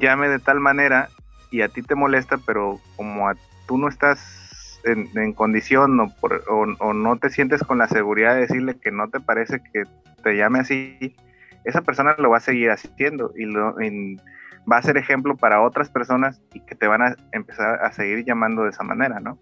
[0.00, 1.08] llame de tal manera
[1.50, 3.34] y a ti te molesta, pero como a,
[3.66, 8.76] tú no estás en, condición o, o, no te sientes con la seguridad de decirle
[8.78, 9.84] que no te parece que
[10.22, 11.16] te llame así,
[11.64, 13.74] esa persona lo va a seguir haciendo y, lo,
[14.70, 18.24] va a ser ejemplo para otras personas y que te van a empezar a seguir
[18.24, 19.38] llamando de esa manera, ¿no?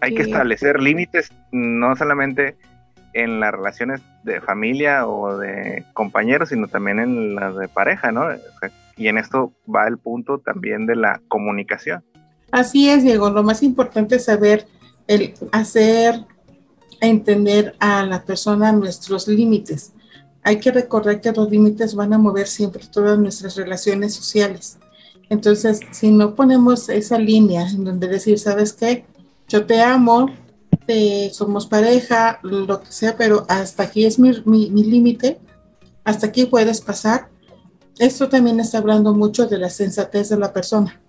[0.00, 2.56] Hay que establecer límites, no solamente
[3.14, 8.26] en las relaciones de familia o de compañeros, sino también en las de pareja, ¿no?
[8.96, 12.04] Y en esto va el punto también de la comunicación.
[12.50, 13.30] Así es, Diego.
[13.30, 14.66] Lo más importante es saber
[15.06, 16.26] el hacer
[17.00, 19.92] entender a la persona nuestros límites.
[20.46, 24.78] Hay que recordar que los límites van a mover siempre todas nuestras relaciones sociales.
[25.28, 29.06] Entonces, si no ponemos esa línea en donde decir, ¿sabes qué?
[29.48, 30.30] Yo te amo,
[31.32, 34.34] somos pareja, lo que sea, pero hasta aquí es mi,
[34.70, 35.40] límite,
[36.04, 37.28] hasta aquí puedes pasar.
[37.98, 41.00] Esto también está hablando mucho de la sensatez de la persona.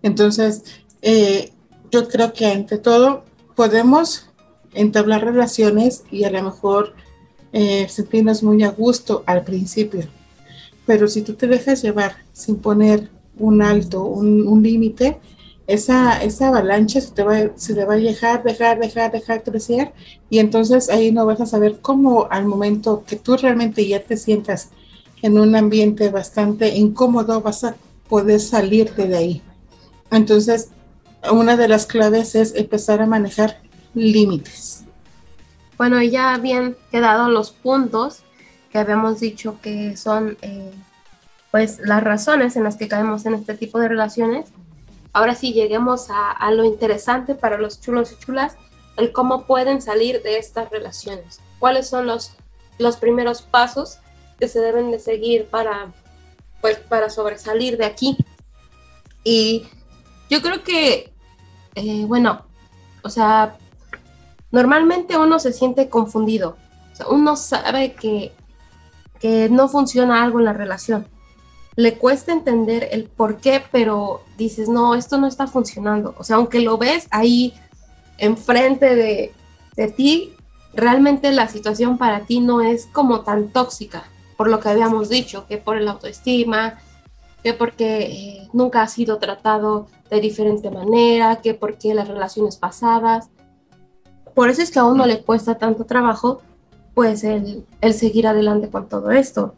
[0.00, 0.62] Entonces,
[1.02, 1.52] eh,
[1.90, 3.24] yo creo que ante todo
[3.56, 4.28] podemos
[4.74, 6.94] entablar relaciones y a lo mejor
[7.52, 10.04] eh, sentirnos muy a gusto al principio.
[10.86, 15.18] Pero si tú te dejas llevar sin poner un alto, un, límite,
[15.66, 19.92] esa, esa avalancha se te, va, se te va a dejar, dejar, dejar, dejar crecer
[20.28, 24.16] y entonces ahí no vas a saber cómo al momento que tú realmente ya te
[24.16, 24.70] sientas
[25.22, 27.76] en un ambiente bastante incómodo vas a
[28.08, 29.42] poder salirte de ahí.
[30.10, 30.70] Entonces,
[31.30, 33.60] una de las claves es empezar a manejar
[33.94, 34.84] límites.
[35.80, 38.20] Bueno, ya habían quedado los puntos
[38.70, 40.74] que habíamos dicho que son eh,
[41.50, 44.50] pues las razones en las que caemos en este tipo de relaciones
[45.14, 48.56] ahora sí lleguemos a, lo interesante para los chulos y chulas,
[48.98, 51.40] el cómo pueden salir de estas relaciones.
[51.58, 52.34] ¿Cuáles son los,
[52.76, 54.00] los primeros pasos
[54.38, 55.94] que se deben de seguir para,
[56.60, 58.18] pues, para sobresalir de aquí?
[59.24, 59.66] Y
[60.28, 61.10] yo creo que,
[61.74, 62.44] eh, bueno,
[63.02, 63.56] o sea,
[64.50, 66.56] normalmente uno se siente confundido.
[67.08, 68.32] uno sabe que,
[69.20, 71.06] que no funciona algo en la relación
[71.76, 76.14] le cuesta entender el por qué, pero dices, no, esto no está funcionando.
[76.18, 77.54] O sea, aunque lo ves ahí
[78.18, 79.32] enfrente de,
[79.76, 80.34] de ti,
[80.74, 84.04] realmente la situación para ti no es como tan tóxica,
[84.36, 86.78] por lo que habíamos dicho, que por el autoestima,
[87.42, 93.30] que porque eh, nunca ha sido tratado de diferente manera, que porque las relaciones pasadas.
[94.40, 96.40] Por eso es que a uno le cuesta tanto trabajo,
[96.94, 99.54] pues, el, el seguir adelante con todo esto.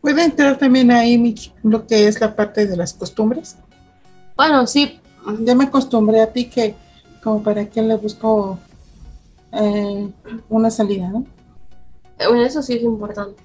[0.00, 3.56] ¿Puede entrar también ahí lo que es la parte de las costumbres?
[4.36, 5.00] Bueno, sí.
[5.40, 6.76] Ya me acostumbré a ti que
[7.20, 8.60] como para que le busco
[9.50, 10.08] eh,
[10.50, 11.26] una salida, ¿no?
[12.28, 13.42] Bueno, eso sí es importante.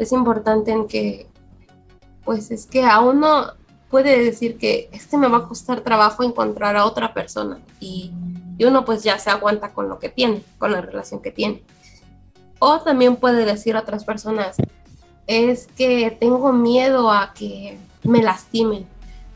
[0.00, 1.28] Es importante en que,
[2.24, 3.52] pues es que a uno
[3.90, 8.12] puede decir que este me va a costar trabajo encontrar a otra persona y,
[8.56, 11.62] y uno pues ya se aguanta con lo que tiene, con la relación que tiene.
[12.58, 14.56] O también puede decir a otras personas,
[15.26, 18.86] es que tengo miedo a que me lastimen,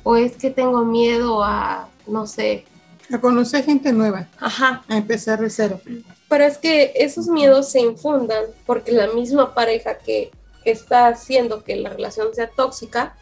[0.02, 2.64] o es que tengo miedo a, no sé.
[3.12, 4.28] A conocer gente nueva.
[4.38, 4.82] Ajá.
[4.88, 5.80] A empezar de cero.
[6.28, 10.30] Pero es que esos miedos se infundan porque la misma pareja que,
[10.64, 13.14] está haciendo que la relación sea tóxica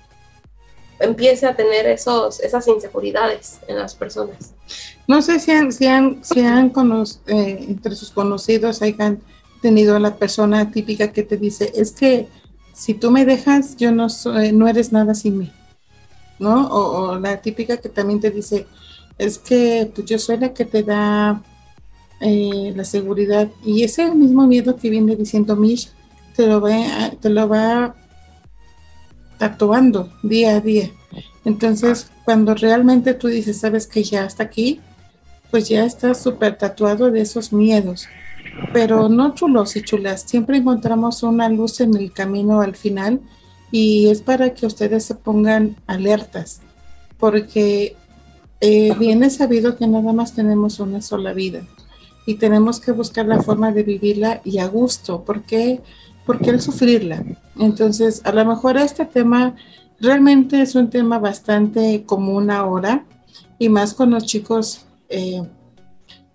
[1.02, 4.54] empiece a tener esos, esas inseguridades en las personas.
[5.06, 6.72] No sé si han, si han, si han
[7.26, 9.20] eh, entre sus conocidos hayan
[9.60, 12.28] tenido la persona típica que te dice, es que
[12.72, 15.52] si tú me dejas, yo no soy, no eres nada sin mí.
[16.42, 16.66] ¿no?
[16.68, 18.66] O, la típica que también te dice,
[19.18, 21.42] es que pues, yo soy la que te da
[22.20, 23.48] eh, la seguridad.
[23.64, 25.90] Y ese mismo miedo que viene diciendo Mish,
[26.36, 27.94] te lo va, te lo va
[29.42, 30.92] tatuando día a día.
[31.44, 34.80] Entonces, cuando realmente tú dices, sabes que ya está aquí,
[35.50, 38.06] pues ya estás súper tatuado de esos miedos.
[38.72, 43.20] Pero no chulos y chulas, siempre encontramos una luz en el camino al final
[43.72, 46.60] y es para que ustedes se pongan alertas,
[47.18, 47.96] porque
[48.60, 51.62] eh, bien es sabido que nada más tenemos una sola vida
[52.26, 55.80] y tenemos que buscar la forma de vivirla y a gusto, porque
[56.26, 57.24] ¿por qué el sufrirla?
[57.58, 59.54] Entonces, a lo mejor este tema
[60.00, 63.04] realmente es un tema bastante común ahora
[63.58, 65.42] y más con los chicos, eh,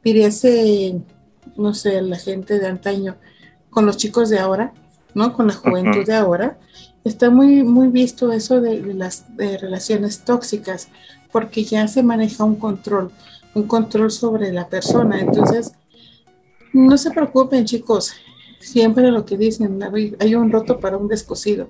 [0.03, 1.01] diríase,
[1.57, 3.17] no sé, la gente de antaño,
[3.69, 4.73] con los chicos de ahora,
[5.13, 5.33] ¿no?
[5.33, 6.57] Con la juventud de ahora,
[7.03, 10.87] está muy, muy visto eso de, las relaciones tóxicas,
[11.31, 13.11] porque ya se maneja un control,
[13.53, 15.19] un control sobre la persona.
[15.19, 15.73] Entonces,
[16.73, 18.13] no se preocupen, chicos,
[18.67, 19.79] siempre lo que dicen,
[20.19, 21.69] hay un roto para un descosido,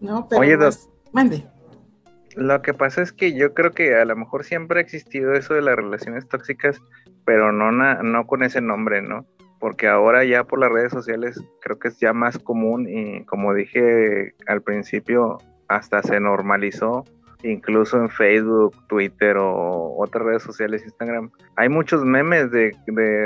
[0.00, 0.26] ¿no?
[0.28, 0.56] Pero Oye,
[1.12, 1.46] mande.
[2.34, 5.54] Lo que pasa es que yo creo que a lo mejor siempre ha existido eso
[5.54, 6.78] de las relaciones tóxicas,
[7.24, 9.26] pero no, no con ese nombre, ¿no?
[9.58, 13.54] porque ahora ya por las redes sociales creo que es ya más común y como
[13.54, 17.04] dije al principio, hasta se normalizó,
[17.42, 21.30] incluso en Facebook, Twitter o otras redes sociales, Instagram.
[21.56, 22.72] Hay muchos memes de,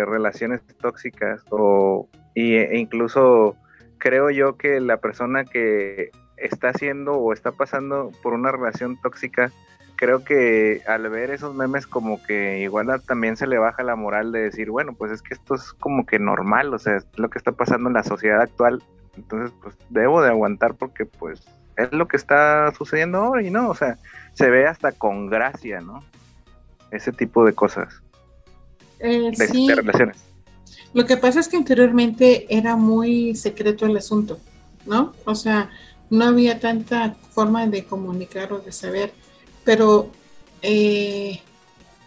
[0.06, 3.56] relaciones tóxicas o, y, e incluso
[3.98, 9.52] creo yo que la persona que está haciendo o está pasando por una relación tóxica
[10.00, 14.32] creo que al ver esos memes como que igual también se le baja la moral
[14.32, 17.28] de decir, bueno, pues es que esto es como que normal, o sea, es lo
[17.28, 18.82] que está pasando en la sociedad actual,
[19.14, 21.42] entonces pues debo de aguantar porque pues
[21.76, 23.98] es lo que está sucediendo ahora y no, o sea,
[24.32, 26.02] se ve hasta con gracia, ¿no?
[26.90, 28.02] Ese tipo de cosas.
[29.00, 30.16] Eh, de, relaciones.
[30.94, 34.40] Lo que pasa es que anteriormente era muy secreto el asunto,
[34.86, 35.12] ¿no?
[35.26, 35.68] O sea,
[36.08, 39.12] no había tanta forma de comunicar o de saber
[39.64, 40.10] pero
[40.62, 41.40] eh,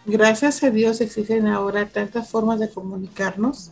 [0.06, 3.70] gracias a Dios existen ahora tantas formas de comunicarnos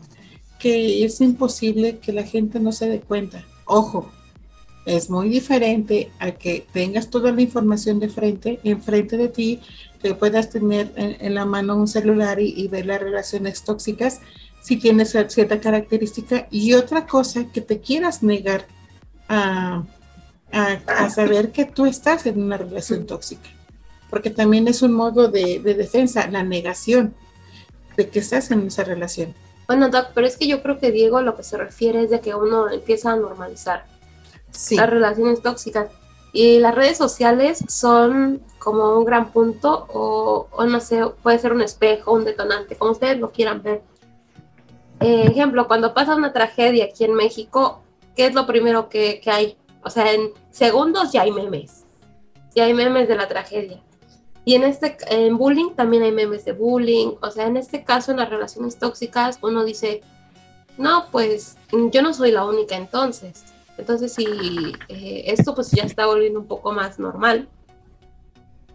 [0.59, 3.45] que es imposible que la gente no se dé cuenta.
[3.65, 4.11] Ojo,
[4.87, 9.61] es muy diferente a que tengas toda la información de frente, enfrente de ti,
[10.01, 14.21] que puedas tener en, la mano un celular y, ver las relaciones tóxicas
[14.63, 18.67] si tienes cierta característica y otra cosa que te quieras negar
[19.29, 19.85] a
[21.11, 23.49] saber que tú estás en una relación tóxica
[24.13, 27.15] porque también es un modo de, defensa, la negación
[27.97, 29.35] de que estás en esa relación.
[29.67, 32.21] Bueno, Doc, pero es que yo creo que Diego lo que se refiere es de
[32.21, 33.87] que uno empieza a normalizar
[34.73, 35.89] las relaciones tóxicas.
[36.35, 41.63] Y las redes sociales son como un gran punto o, no sé, puede ser un
[41.63, 43.81] espejo, un detonante, como ustedes lo quieran ver.
[45.01, 47.81] Eh, ejemplo, cuando pasa una tragedia aquí en México,
[48.15, 49.57] ¿qué es lo primero que, que hay?
[49.83, 51.87] O sea, en segundos ya hay memes.
[52.55, 53.81] Ya hay memes de la tragedia.
[54.45, 58.11] Y en este en bullying también hay memes de bullying, o sea, en este caso
[58.11, 60.03] en las relaciones tóxicas uno dice,
[60.79, 63.45] "No, pues yo no soy la única entonces."
[63.79, 64.27] Entonces, si
[64.89, 67.49] eh, esto pues ya está volviendo un poco más normal.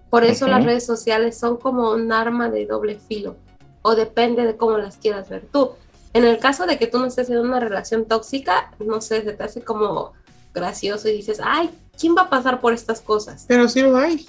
[0.09, 3.35] Por eso las redes sociales son como un arma de doble filo,
[3.81, 5.71] o depende de cómo las quieras ver tú.
[6.13, 9.33] En el caso de que tú no estés en una relación tóxica, no sé, se
[9.33, 10.13] te hace como
[10.53, 13.45] gracioso y dices, ay, ¿quién va a pasar por estas cosas?
[13.47, 14.25] Pero sí lo hay.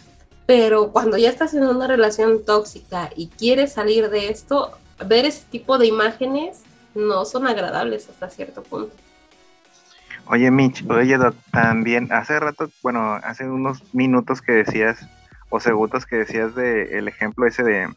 [0.49, 5.45] Pero cuando ya estás en una relación tóxica y quieres salir de esto, ver ese
[5.51, 6.63] tipo de imágenes
[6.95, 8.95] no son agradables hasta cierto punto.
[10.25, 11.19] Oye, Mitch, oye,
[11.53, 15.07] también hace rato, bueno, hace unos minutos que decías,
[15.51, 17.89] o segundos que decías de el ejemplo ese de,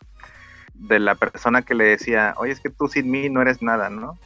[0.73, 3.89] de la persona que le decía, oye, es que tú sin mí no eres nada,
[3.89, 4.17] ¿no?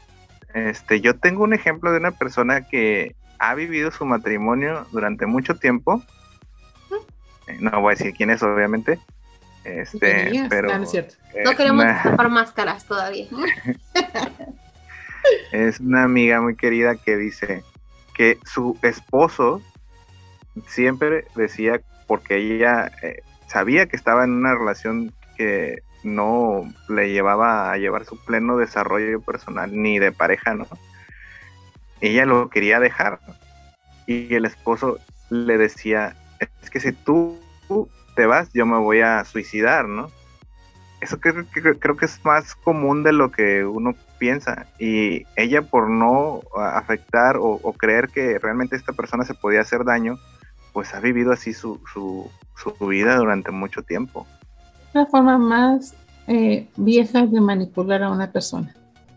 [0.56, 5.58] Este, yo tengo un ejemplo de una persona que ha vivido su matrimonio durante mucho
[5.58, 6.02] tiempo
[7.60, 9.00] no voy a decir quién es, obviamente.
[9.64, 10.68] Este, pero.
[10.78, 10.86] No,
[11.44, 13.28] no queremos tapar máscaras todavía.
[15.52, 17.64] es una amiga muy querida que dice
[18.14, 19.62] que su esposo
[20.68, 27.72] siempre decía, porque ella eh, sabía que estaba en una relación que no le llevaba
[27.72, 30.68] a llevar su pleno desarrollo personal ni de pareja, ¿no?
[32.02, 33.20] Ella lo quería dejar.
[34.06, 36.16] Y el esposo le decía,
[36.62, 37.38] es que si tú
[38.16, 40.10] te vas, yo me voy a suicidar, ¿no?
[41.02, 41.46] Eso creo,
[41.80, 44.66] creo que es más común de lo que uno piensa.
[44.80, 50.18] Y ella por no afectar o, creer que realmente esta persona se podía hacer daño,
[50.74, 54.26] pues ha vivido así su, su, su vida durante mucho tiempo.
[54.94, 55.94] La forma más
[56.28, 58.74] eh, vieja de manipular a una persona.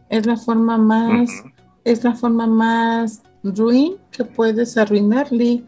[0.09, 1.31] Es la forma más,
[1.85, 5.63] es la forma más ruin que puedes arruinarle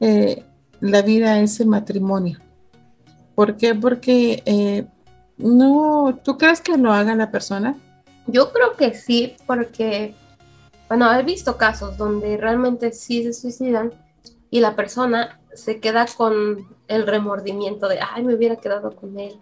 [0.00, 0.44] eh,
[0.80, 2.38] la vida a ese matrimonio.
[3.34, 3.74] ¿Por qué?
[3.74, 4.86] Porque eh,
[5.38, 7.76] no, ¿tú crees que lo haga la persona?
[8.26, 10.14] Yo creo que sí, porque,
[10.88, 13.92] bueno, he visto casos donde realmente sí se suicidan
[14.50, 19.40] y la persona se queda con el remordimiento de, ay, me hubiera quedado con él,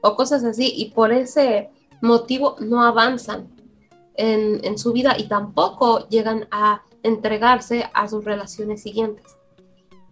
[0.00, 1.70] o cosas así, y por ese
[2.00, 3.48] motivo no avanzan
[4.14, 9.39] en, en su vida y tampoco llegan a entregarse a sus relaciones siguientes.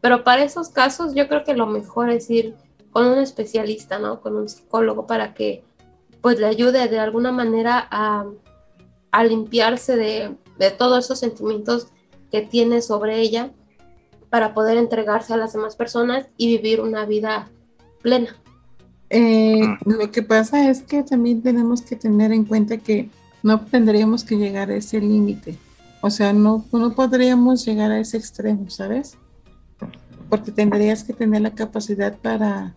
[0.01, 2.55] Pero para esos casos yo creo que lo mejor es ir
[2.91, 4.21] con un especialista, ¿no?
[4.21, 5.65] Con un psicólogo para que
[6.21, 8.27] pues le ayude de alguna manera a,
[9.13, 11.89] a limpiarse de, de, todos esos sentimientos
[12.31, 13.53] que tiene sobre ella
[14.31, 17.49] para poder entregarse a las demás personas y vivir una vida
[18.03, 18.37] plena.
[19.11, 23.09] Eh, lo que pasa es que también tenemos que tener en cuenta que
[23.43, 25.57] no tendríamos que llegar a ese límite.
[26.01, 29.17] O sea, no, no podríamos llegar a ese extremo, ¿sabes?
[30.29, 32.75] Porque tendrías que tener la capacidad para,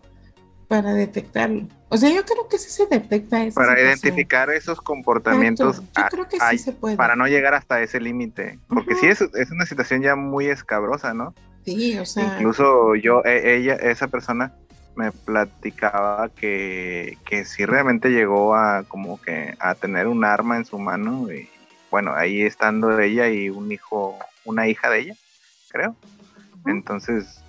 [0.68, 1.68] para detectarlo.
[1.88, 3.54] O sea, yo creo que sí se detecta eso.
[3.54, 5.82] Para identificar esos comportamientos.
[5.94, 6.96] Yo creo que sí se puede.
[6.96, 8.58] Para no llegar hasta ese límite.
[8.68, 11.34] Porque sí es, es, una situación ya muy escabrosa, ¿no?
[11.64, 12.24] Sí, o sea.
[12.24, 14.54] Incluso yo, e, ella, esa persona
[14.96, 20.64] me platicaba que, que sí realmente llegó a como que a tener un arma en
[20.64, 21.48] su mano y
[21.90, 25.14] bueno, ahí estando ella y un hijo, una hija de ella,
[25.68, 25.94] creo.
[26.64, 27.41] Entonces,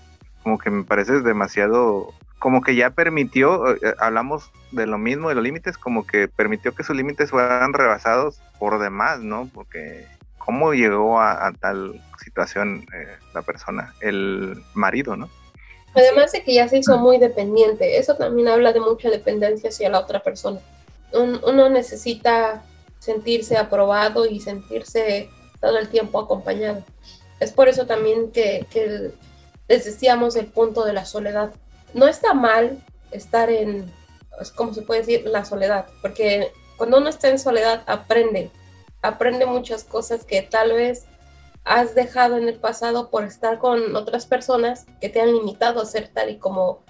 [0.43, 2.13] como que me parece demasiado
[2.43, 6.27] como que ya permitió, eh, eh, hablamos de lo mismo, de los límites, como que
[6.27, 9.49] permitió que sus límites fueran rebasados por demás, ¿no?
[9.53, 10.05] Porque
[10.37, 15.29] cómo llegó a, tal situación eh, la persona, el marido, ¿no?
[15.95, 19.89] Además de que ya se hizo muy dependiente, eso también habla de mucha dependencia hacia
[19.89, 20.59] la otra persona.
[21.13, 22.61] uno necesita
[22.99, 25.29] sentirse aprobado y sentirse
[25.61, 26.83] todo el tiempo acompañado.
[27.39, 29.11] Es por eso también que, que
[29.67, 31.53] les decíamos el punto de la soledad
[31.93, 33.91] no está mal estar en,
[34.41, 38.51] es como se puede decir, la soledad, porque cuando uno está en soledad aprende,
[39.01, 41.05] aprende muchas cosas que tal vez
[41.63, 45.85] has dejado en el pasado por estar con otras personas que te han limitado a
[45.85, 46.83] ser tal y como,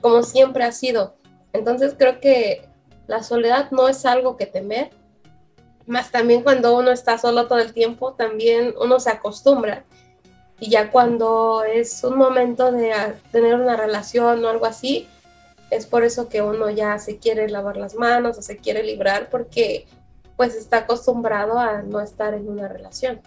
[0.00, 1.16] como siempre ha sido.
[1.52, 2.66] Entonces creo que
[3.06, 4.90] la soledad no es algo que temer,
[5.86, 9.84] más también cuando uno está solo todo el tiempo, también uno se acostumbra
[10.60, 12.92] y ya cuando es un momento de
[13.32, 15.08] tener una relación o algo así,
[15.70, 19.28] es por eso que uno ya se quiere lavar las manos o se quiere librar
[19.30, 19.86] porque
[20.36, 23.20] pues está acostumbrado a no estar en una relación.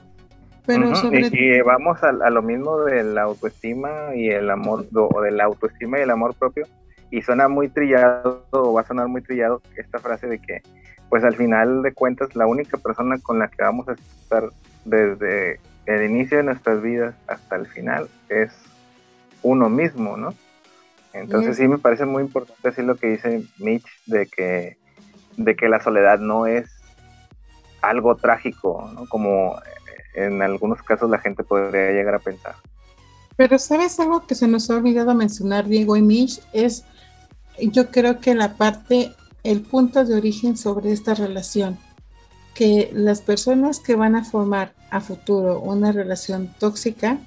[0.66, 5.44] Pero y vamos a, lo mismo de la autoestima y el amor, o de la
[5.44, 6.66] autoestima y el amor propio,
[7.12, 10.62] y suena muy trillado, o va a sonar muy trillado esta frase de que,
[11.10, 14.50] pues al final de cuentas, la única persona con la que vamos a estar
[14.86, 18.52] desde el inicio de nuestras vidas hasta el final es
[19.42, 20.34] uno mismo, ¿no?
[21.14, 24.78] Entonces sí me parece muy importante decir lo que dice Mitch de que,
[25.38, 26.70] de que la soledad no es
[27.82, 29.06] algo trágico, ¿no?
[29.08, 29.56] Como
[30.16, 32.56] en algunos casos la gente podría llegar a pensar.
[33.36, 36.86] Pero sabes algo que se nos ha olvidado mencionar Diego y Mitch es
[37.60, 39.12] yo creo que la parte,
[39.44, 41.78] el punto de origen sobre esta relación
[42.54, 47.18] que las personas que van a formar a futuro una relación tóxica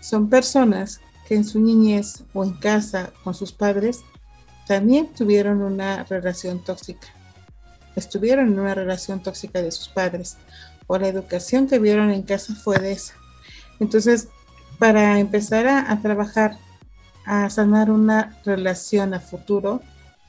[0.00, 4.00] son personas que en su niñez o en casa con sus padres
[4.66, 7.08] también tuvieron una relación tóxica.
[7.96, 10.36] Estuvieron en una relación tóxica de sus padres
[10.86, 13.14] o la educación que vieron en casa fue de esa.
[13.80, 14.28] Entonces,
[14.78, 16.56] para empezar a, trabajar,
[17.26, 19.82] a sanar una relación a futuro,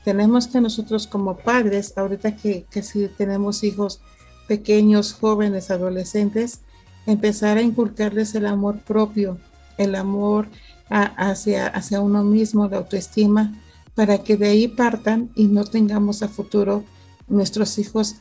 [0.04, 4.00] tenemos que nosotros como padres, ahorita que, que si tenemos hijos
[4.46, 6.60] pequeños, jóvenes, adolescentes,
[7.06, 9.38] empezar a inculcarles el amor propio,
[9.78, 10.48] el amor
[10.88, 13.52] hacia, hacia uno mismo, de autoestima,
[13.94, 16.84] para que de ahí partan y no tengamos a futuro
[17.28, 18.16] nuestros hijos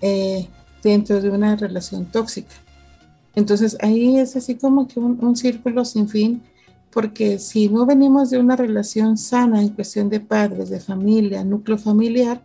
[0.00, 0.48] eh,
[0.82, 2.54] dentro de una relación tóxica.
[3.34, 6.42] Entonces ahí es así como que un, un, círculo sin fin,
[6.90, 11.76] porque si no venimos de una relación sana en cuestión de padres, de familia, núcleo
[11.76, 12.40] familiar,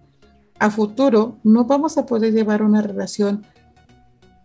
[0.62, 3.43] a futuro no vamos a poder llevar una relación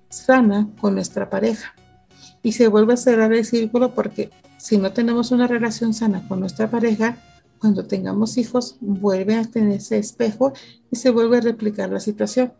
[0.08, 1.74] sana con nuestra pareja.
[2.42, 6.40] Y se vuelve a cerrar el círculo porque si no tenemos una relación sana con
[6.40, 7.18] nuestra pareja,
[7.60, 10.54] cuando tengamos hijos, vuelve a tener ese espejo
[10.90, 12.54] y se vuelve a replicar la situación.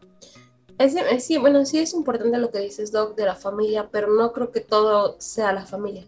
[1.18, 4.50] sí, bueno, sí es importante lo que dices, Doc, de la familia, pero no creo
[4.50, 6.04] que todo sea la familia.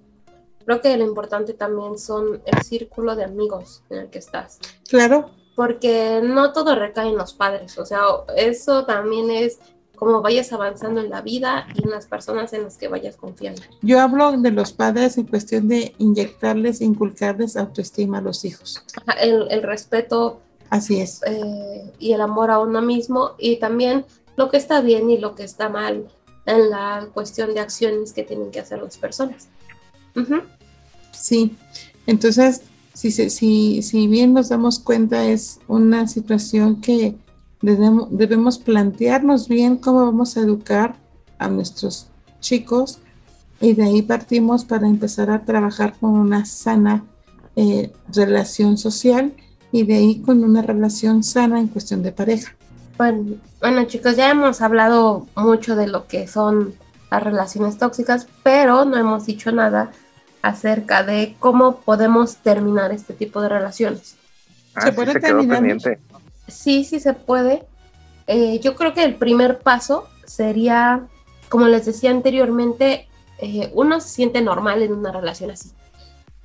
[0.66, 4.58] Creo que lo importante también son el círculo de amigos en el que estás.
[4.86, 5.30] Claro.
[5.58, 8.02] Porque no todo recae en los padres, o sea,
[8.36, 9.58] eso también es
[9.96, 13.62] como vayas avanzando en la vida y en las personas en las que vayas confiando.
[13.82, 18.84] Yo hablo de los padres en cuestión de inyectarles, inculcarles autoestima a los hijos.
[19.20, 20.40] El, el respeto.
[20.70, 21.22] Así es.
[21.26, 24.06] Eh, y el amor a uno mismo y también
[24.36, 26.06] lo que está bien y lo que está mal
[26.46, 29.48] en la cuestión de acciones que tienen que hacer las personas.
[31.10, 31.56] Sí,
[32.06, 32.62] entonces,
[32.98, 37.14] si, si, si bien nos damos cuenta, es una situación que
[37.62, 40.96] debemos, plantearnos bien cómo vamos a educar
[41.38, 42.08] a nuestros
[42.40, 42.98] chicos
[43.60, 47.04] y de ahí partimos para empezar a trabajar con una sana
[47.54, 49.32] eh, relación social
[49.70, 52.56] y de ahí con una relación sana en cuestión de pareja.
[52.96, 56.74] Bueno, bueno chicos, ya hemos hablado mucho de lo que son
[57.12, 59.92] las relaciones tóxicas, pero no hemos dicho nada
[60.42, 64.16] acerca de cómo podemos terminar este tipo de relaciones.
[64.74, 65.62] Ah, ¿Se puede terminar?
[66.46, 67.64] Sí, sí se puede.
[68.26, 71.06] Eh, yo creo que el primer paso sería,
[71.48, 73.08] como les decía anteriormente,
[73.38, 75.70] eh, uno se siente normal en una relación así.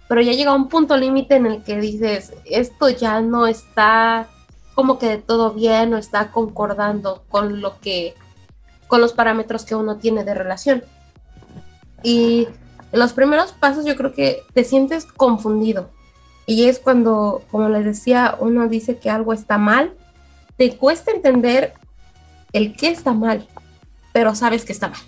[0.08, 4.28] Pero ya llega un punto límite en el que dices, esto ya no está
[4.76, 8.16] como que de todo bien o está concordando con lo que,
[8.88, 10.84] con los parámetros que uno tiene de relación.
[12.02, 12.48] Y
[12.94, 15.90] en los primeros pasos yo creo que te sientes confundido
[16.46, 19.96] y es cuando, como les decía, uno dice que algo está mal,
[20.58, 21.74] te cuesta entender
[22.52, 23.48] el qué está mal,
[24.12, 25.02] pero sabes que está mal.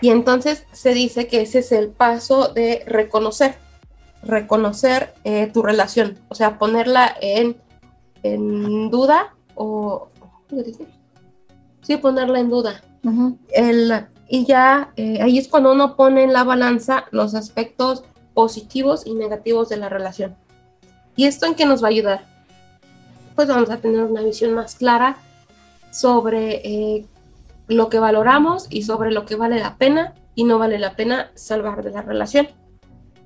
[0.00, 3.56] Y entonces se dice que ese es el paso de reconocer,
[4.22, 7.56] reconocer eh, tu relación, o sea, ponerla en,
[8.22, 10.08] en duda o...
[10.48, 10.62] ¿Cómo
[11.82, 12.82] Sí, ponerla en duda.
[13.52, 19.04] el, y ya eh, ahí es cuando uno pone en la balanza los aspectos positivos
[19.04, 20.36] y negativos de la relación.
[21.16, 22.24] ¿Y esto en qué nos va a ayudar?
[23.34, 25.16] Pues vamos a tener una visión más clara
[25.90, 27.06] sobre eh,
[27.66, 31.32] lo que valoramos y sobre lo que vale la pena y no vale la pena
[31.34, 32.48] salvar de la relación.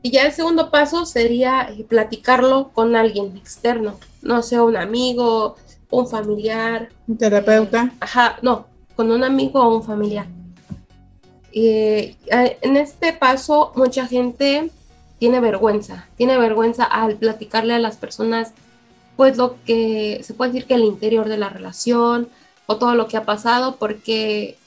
[0.00, 5.56] Y ya el segundo paso sería eh, platicarlo con alguien externo, no sea un amigo,
[5.90, 6.88] un familiar.
[7.06, 7.90] Un terapeuta.
[7.92, 10.26] Eh, ajá, no, con un amigo o un familiar.
[11.54, 14.70] En este paso mucha gente
[15.18, 18.52] tiene vergüenza, tiene vergüenza al platicarle a las personas,
[19.16, 22.28] pues lo que se puede decir que el interior de la relación
[22.66, 24.58] o todo lo que ha pasado, porque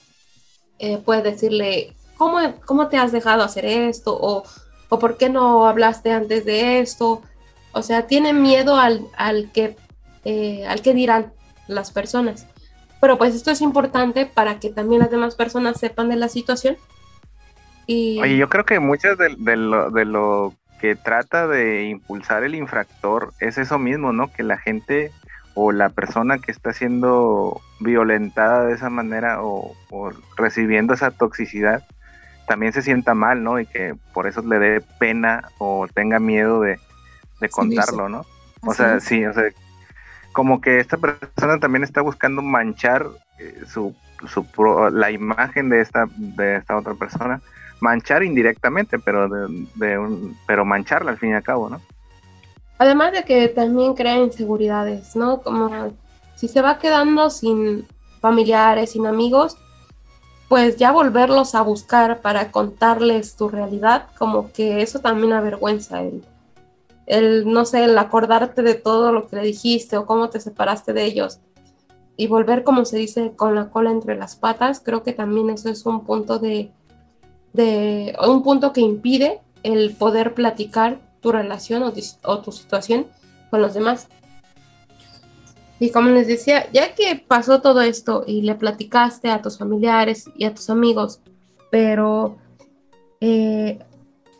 [0.79, 4.17] eh, puede decirle, ¿cómo, ¿cómo te has dejado hacer esto?
[4.19, 4.43] O,
[4.89, 7.21] o ¿por qué no hablaste antes de esto?
[7.73, 9.75] O sea, tiene miedo al, al que,
[10.25, 11.33] eh, al que dirán
[11.67, 12.45] las personas.
[12.99, 16.77] Pero pues esto es importante para que también las demás personas sepan de la situación
[17.87, 23.33] Oye, yo creo que muchas de, lo, de lo que trata de impulsar el infractor
[23.39, 24.31] es eso mismo, ¿no?
[24.31, 25.11] Que la gente
[25.53, 29.73] o la persona que está siendo violentada de esa manera o,
[30.35, 31.83] recibiendo esa toxicidad
[32.45, 33.59] también se sienta mal, ¿no?
[33.59, 36.79] Y que por eso le dé pena o tenga miedo de,
[37.49, 38.25] contarlo, ¿no?
[38.61, 39.45] O sea, sí, o sea,
[40.37, 43.07] como que esta persona también está buscando manchar
[43.39, 43.95] eh, su,
[44.27, 44.45] su
[44.91, 47.41] la imagen de esta, de esta otra persona
[47.79, 51.81] manchar indirectamente, pero de, un, pero mancharla al fin y al cabo, ¿no?
[52.77, 55.41] Además de que también crea inseguridades, ¿no?
[55.41, 55.91] Como
[56.35, 57.87] si se va quedando sin
[58.21, 59.57] familiares, sin amigos,
[60.49, 66.23] pues ya volverlos a buscar para contarles tu realidad, como que eso también avergüenza, el,
[67.07, 70.93] el, no sé, el acordarte de todo lo que le dijiste o cómo te separaste
[70.93, 71.39] de ellos
[72.17, 75.69] y volver, como se dice, con la cola entre las patas, creo que también eso
[75.69, 76.71] es un punto de,
[77.53, 83.05] de un punto que impide el poder platicar tu relación o, tu situación
[83.51, 84.07] con los demás.
[85.79, 90.25] Y como les decía, ya que pasó todo esto y le platicaste a tus familiares
[90.35, 91.19] y a tus amigos,
[91.69, 92.37] pero
[93.21, 93.77] eh,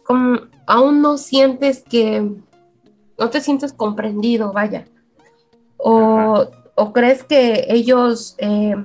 [0.03, 2.27] como aún no sientes que,
[3.17, 4.85] no te sientes comprendido, vaya.
[5.77, 6.47] O,
[6.93, 8.75] crees que ellos eh,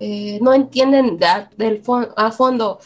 [0.00, 1.18] eh, no entienden
[1.56, 1.82] del
[2.16, 2.78] a fondo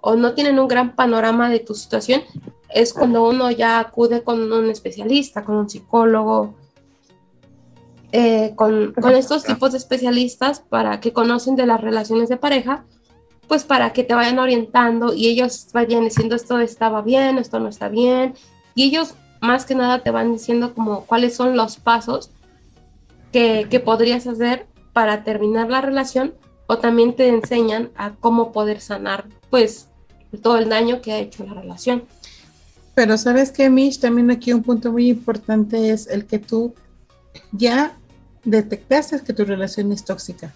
[0.00, 2.22] o no tienen un gran panorama de tu situación,
[2.68, 6.54] es cuando uno ya acude con un especialista, con un psicólogo,
[8.12, 12.84] eh, con, con, estos tipos de especialistas para que conocen de las relaciones de pareja,
[13.48, 17.68] pues para que te vayan orientando y ellos vayan diciendo esto estaba bien, esto no
[17.68, 18.34] está bien,
[18.74, 19.14] y ellos
[19.44, 22.30] más que nada te van diciendo como cuáles son los pasos
[23.32, 26.34] que, que podrías hacer para terminar la relación
[26.66, 29.88] o también te enseñan a cómo poder sanar pues
[30.42, 32.04] todo el daño que ha hecho la relación.
[32.94, 36.74] Pero sabes que, Mish, también aquí un punto muy importante es el que tú
[37.52, 37.96] ya
[38.44, 40.54] detectaste que tu relación es tóxica.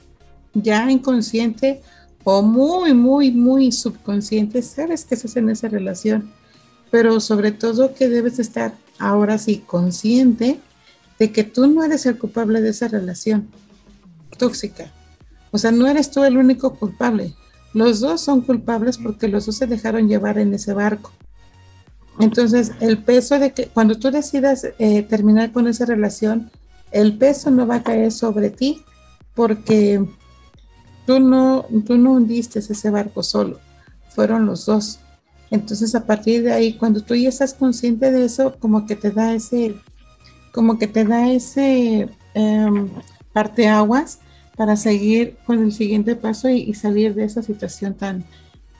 [0.54, 1.82] Ya inconsciente
[2.24, 6.30] o muy, muy, muy subconsciente, sabes que estás en esa relación.
[6.90, 10.60] Pero sobre todo que debes estar ahora sí consciente
[11.18, 13.48] de que tú no eres el culpable de esa relación
[14.36, 14.92] tóxica.
[15.50, 17.34] O sea, no eres tú el único culpable.
[17.74, 21.12] Los dos son culpables porque los dos se dejaron llevar en ese barco.
[22.18, 26.50] Entonces, el peso de que cuando tú decidas eh, terminar con esa relación,
[26.90, 28.82] el peso no va a caer sobre ti
[29.34, 30.04] porque
[31.06, 33.60] tú no, tú no hundiste ese barco solo,
[34.10, 34.98] fueron los dos.
[35.50, 39.10] Entonces, a partir de ahí, cuando tú ya estás consciente de eso, como que te
[39.10, 39.74] da ese,
[40.52, 42.90] como que te da ese um,
[43.32, 44.20] parteaguas
[44.56, 48.24] para seguir con el siguiente paso y, y salir de esa situación tan,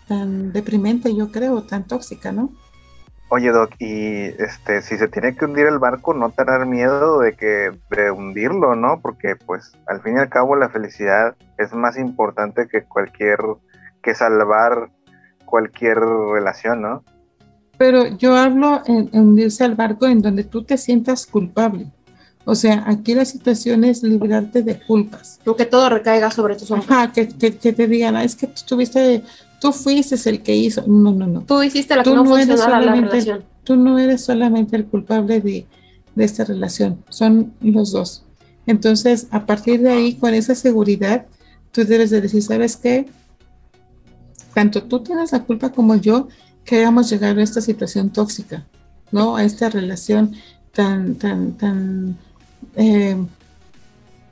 [0.07, 2.51] tan deprimente, yo creo, tan tóxica, ¿no?
[3.31, 7.37] Oye, Doc, y este, si se tiene que hundir el barco, no tener miedo de
[7.37, 9.01] que de hundirlo, ¿no?
[9.03, 13.39] Porque, pues, al fin y al cabo, la felicidad es más importante que cualquier,
[14.03, 14.89] que salvar
[15.49, 17.05] cualquier relación, ¿no?
[17.77, 21.87] Pero yo hablo en, hundirse al barco en donde tú te sientas culpable.
[22.45, 25.39] O sea, aquí la situación es librarte de culpas.
[25.45, 26.91] Lo que todo recaiga sobre tus hombros.
[26.91, 29.23] Ajá, que, que, te digan, ah, es que tú tuviste
[29.61, 30.85] tú fuiste el que hizo.
[30.87, 31.43] No, no, no.
[31.43, 33.45] Tú hiciste la que no, la relación.
[33.65, 35.67] Tú no eres solamente el culpable de,
[36.15, 38.25] de esta relación, son los dos.
[38.67, 41.27] Entonces, a partir de ahí, con esa seguridad,
[41.73, 43.07] tú debes de decir, ¿sabes qué?
[44.55, 46.29] Tanto tú tienes la culpa como yo
[46.65, 48.67] que hayamos llegado a esta situación tóxica,
[49.13, 49.37] ¿no?
[49.37, 50.35] A esta relación
[50.73, 52.17] tan, tan, tan
[52.77, 53.17] eh,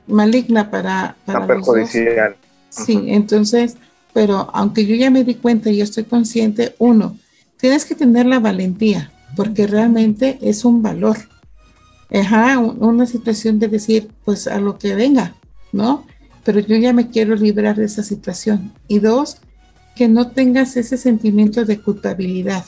[0.07, 2.35] maligna para, para tan perjudicial.
[2.69, 3.77] Sí, entonces
[4.17, 7.19] pero aunque yo ya me di cuenta y yo estoy consciente, uno,
[7.59, 11.17] tienes que tener la valentía, porque realmente es un valor.
[12.11, 15.35] Ajá, una situación de decir, pues a lo que venga,
[15.71, 16.03] ¿no?
[16.43, 18.73] Pero yo ya me quiero librar de esa situación.
[18.87, 19.37] Y dos,
[19.97, 22.65] que no tengas ese sentimiento de culpabilidad,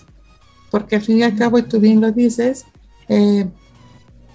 [0.71, 2.65] porque al fin y al cabo, y tú bien lo dices,
[3.07, 3.47] eh,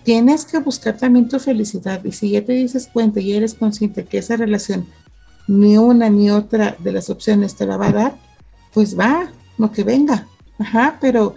[0.05, 2.05] tienes que buscar también tu felicidad.
[2.05, 4.87] Y si ya te dices cuenta y eres consciente que esa relación
[5.47, 8.19] ni una ni otra de las opciones te la va a dar,
[8.73, 10.27] pues va, lo que venga.
[10.59, 11.35] Ajá, pero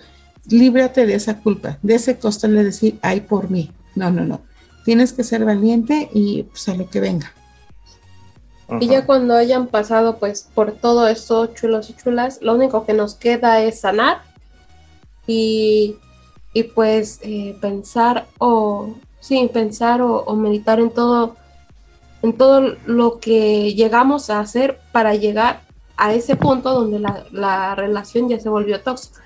[0.48, 3.72] líbrate de esa culpa, de ese costo de decir, ay, por mí.
[3.96, 4.42] No, no, no.
[4.86, 7.34] Tienes que ser valiente y pues a lo que venga.
[8.80, 12.94] Y ya cuando hayan pasado pues por todo esto, chulos y chulas, lo único que
[12.94, 14.22] nos queda es sanar
[15.26, 15.96] y,
[16.54, 21.36] y pues eh, pensar o, sí, pensar o meditar en todo
[22.22, 25.62] en todo lo que llegamos a hacer para llegar
[25.98, 27.00] a ese punto donde
[27.32, 29.22] la, relación ya se volvió tóxica.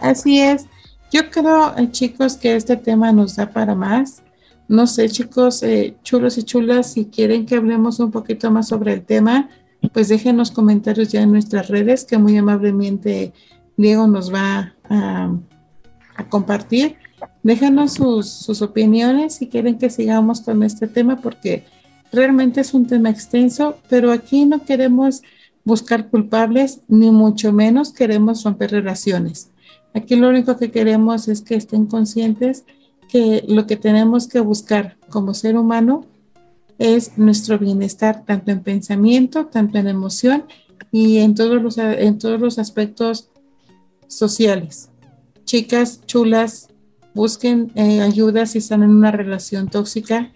[0.00, 0.66] Así es.
[1.10, 4.22] Yo creo, eh, chicos, que este tema nos da para más.
[4.72, 8.94] No sé, chicos, eh, chulos y chulas, si quieren que hablemos un poquito más sobre
[8.94, 9.50] el tema,
[9.92, 13.34] pues dejen los comentarios ya en nuestras redes, que muy amablemente
[13.76, 15.30] Diego nos va a,
[16.30, 16.96] compartir.
[17.42, 21.64] Déjanos sus, opiniones si quieren que sigamos con este tema porque
[22.10, 25.20] realmente es un tema extenso, pero aquí no queremos
[25.64, 29.50] buscar culpables ni mucho menos queremos romper relaciones.
[29.92, 32.64] Aquí lo único que queremos es que estén conscientes
[33.12, 36.06] que lo que tenemos que buscar como ser humano
[36.78, 40.44] es nuestro bienestar, tanto en pensamiento, tanto en emoción
[40.90, 43.28] y en todos los, en todos los aspectos
[44.06, 44.88] sociales.
[45.44, 46.70] Chicas chulas,
[47.12, 50.32] busquen eh, ayuda si están en una relación tóxica.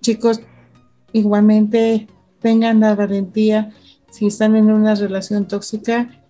[0.00, 0.40] Chicos,
[1.12, 2.08] igualmente
[2.40, 3.70] tengan la valentía
[4.10, 6.20] si están en una relación tóxica.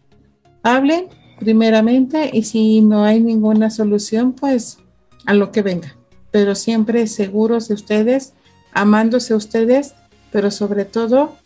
[0.63, 1.07] Hablen
[1.39, 4.81] primeramente y si no hay ninguna solución, pues
[5.27, 5.95] a lo que venga.
[6.31, 8.35] Pero siempre seguros de ustedes,
[8.73, 9.95] amándose ustedes,
[10.31, 11.37] pero sobre todo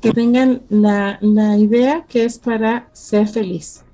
[0.00, 3.84] que tengan la, la idea que es para ser feliz.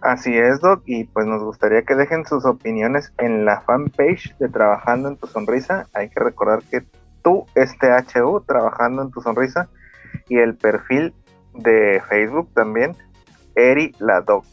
[0.00, 4.48] Así es, Doc, y pues nos gustaría que dejen sus opiniones en la fanpage de
[4.48, 5.86] Trabajando en tu Sonrisa.
[5.92, 6.84] Hay que recordar que
[7.22, 9.68] tú, este HU, Trabajando en tu Sonrisa,
[10.28, 11.12] y el perfil
[11.54, 12.96] de Facebook también,
[13.54, 14.44] Eri la Doc.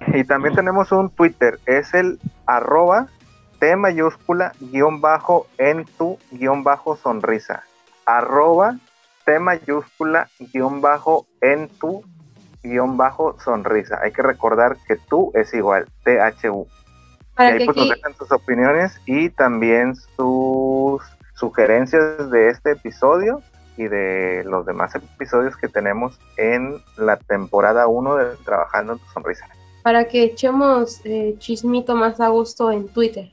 [0.14, 3.06] Y también tenemos un Twitter, es el arroba
[3.58, 7.62] T mayúscula guion bajo en tu guion bajo sonrisa.
[8.06, 8.76] Arroba
[9.26, 12.02] T mayúscula guion bajo en tu
[12.62, 14.00] guion bajo sonrisa.
[14.02, 16.66] Hay que recordar que tú es igual, THU.
[17.38, 21.02] y ahí pues nos dejan sus opiniones y también sus
[21.34, 23.42] sugerencias de este episodio
[23.76, 29.06] y de los demás episodios que tenemos en la temporada 1 de Trabajando en tu
[29.06, 29.46] Sonrisa.
[29.82, 33.30] Para que echemos eh, chismito más a gusto en Twitter.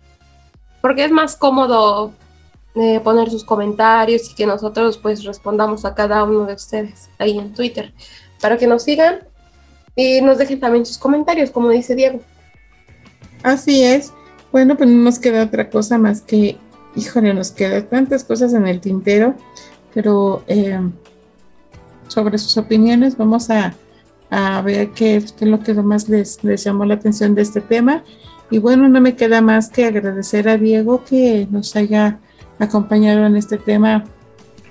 [0.81, 2.13] Porque es más cómodo
[2.75, 7.37] eh, poner sus comentarios y que nosotros pues respondamos a cada uno de ustedes ahí
[7.37, 7.91] en Twitter
[8.39, 9.21] para que nos sigan
[9.95, 12.21] y nos dejen también sus comentarios, como dice Diego.
[13.41, 14.13] Así es.
[14.51, 16.57] Bueno, pues no nos queda otra cosa más que,
[16.95, 19.35] híjole, nos quedan tantas cosas en el tintero,
[19.93, 20.79] pero eh,
[22.07, 23.73] sobre sus opiniones vamos a,
[24.29, 28.03] ver qué, es lo que más les, les llamó la atención de este tema.
[28.49, 32.19] Y bueno, no me queda más que agradecer a Diego que nos haya
[32.59, 34.03] acompañado en este tema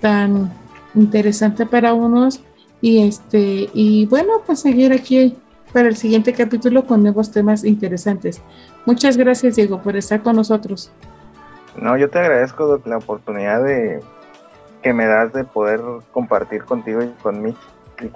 [0.00, 0.50] tan
[0.94, 2.40] interesante para unos
[2.80, 5.36] y este, y bueno, pues seguir aquí
[5.72, 8.40] para el siguiente capítulo con nuevos temas interesantes.
[8.86, 10.90] Muchas gracias, Diego, por estar con nosotros.
[11.76, 14.00] No, yo te agradezco la oportunidad de
[14.82, 15.80] que me das de poder
[16.12, 17.56] compartir contigo y con Mitch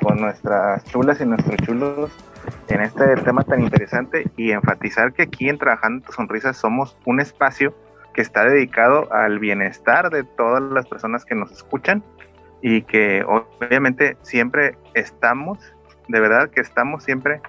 [0.02, 2.10] con nuestras chulas y nuestros chulos
[2.68, 7.20] en este tema tan interesante y enfatizar que aquí en Trabajando tu Sonrisa somos un
[7.20, 7.74] espacio
[8.14, 12.02] que está dedicado al bienestar de todas las personas que nos escuchan
[12.62, 15.58] y que obviamente siempre estamos,
[16.08, 17.40] de verdad que estamos siempre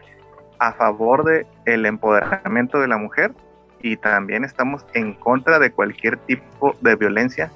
[0.60, 3.34] a favor de el empoderamiento de la mujer
[3.82, 7.52] y también estamos en contra de cualquier tipo de violencia,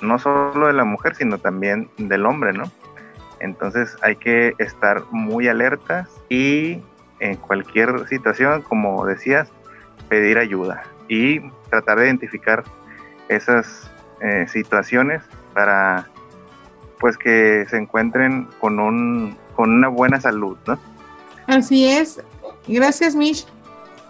[0.00, 2.64] no solo de la mujer, sino también del hombre, ¿no?
[3.40, 6.82] Entonces hay que estar muy alertas y
[7.20, 9.48] en cualquier situación, como decías,
[10.08, 12.64] pedir ayuda y tratar de identificar
[13.28, 15.22] esas eh, situaciones
[15.52, 16.08] para
[16.98, 20.78] pues que se encuentren con un con una buena salud, ¿no?
[21.46, 22.20] Así es.
[22.66, 23.46] Gracias, Mish.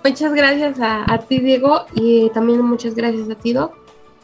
[0.04, 3.74] Muchas gracias a, ti, Diego, y también muchas gracias a ti, Doc,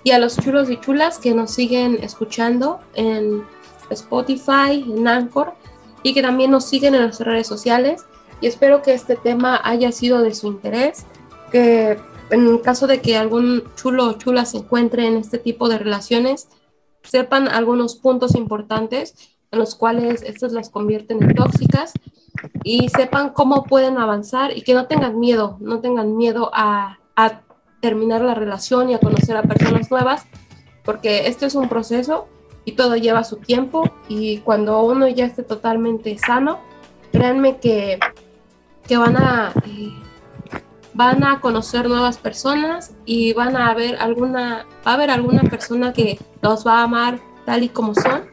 [0.04, 3.42] y a los chulos y chulas que nos siguen escuchando en
[3.90, 5.30] Spotify, en
[6.02, 8.04] y que también nos siguen en nuestras redes sociales.
[8.40, 11.06] Y espero que este tema haya sido de su interés,
[11.50, 11.98] que
[12.30, 16.48] en caso de que algún chulo o chula se encuentre en este tipo de relaciones,
[17.02, 19.14] sepan algunos puntos importantes
[19.50, 21.92] en los cuales estas las convierten en tóxicas
[22.64, 27.42] y sepan cómo pueden avanzar y que no tengan miedo, no tengan miedo a, a
[27.80, 30.24] terminar la relación y a conocer a personas nuevas,
[30.84, 32.28] porque esto es un proceso
[32.64, 36.60] y todo lleva su tiempo y cuando uno ya esté totalmente sano,
[37.10, 37.98] créanme que,
[38.86, 39.52] que van a...
[40.94, 45.94] Van a conocer nuevas personas y van a ver alguna, va a haber alguna persona
[45.94, 48.26] que los va a amar tal y como son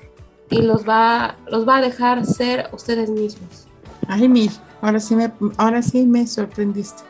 [0.50, 3.68] y los va, los va a dejar ser ustedes mismos.
[4.08, 4.52] Ay, Mir,
[4.82, 7.04] ahora sí me, ahora sí me sorprendiste.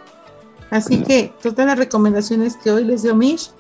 [0.70, 3.52] Así que todas las recomendaciones que hoy les dio Mish,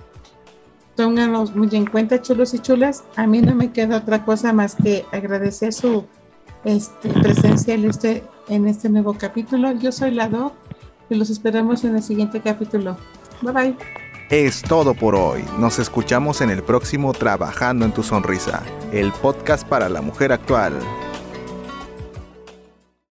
[1.00, 3.06] tónganlos muy en cuenta, chulos y chulas.
[3.16, 6.04] A mí no me queda otra cosa más que agradecer su
[6.66, 9.72] este, presencia en este, en este nuevo capítulo.
[9.72, 10.52] Yo soy la Doc
[11.10, 12.98] y los esperamos en el siguiente capítulo.
[13.42, 13.78] Bye bye.
[14.30, 15.46] Es todo por hoy.
[15.58, 20.74] Nos escuchamos en el próximo Trabajando en tu Sonrisa, el podcast para la mujer actual.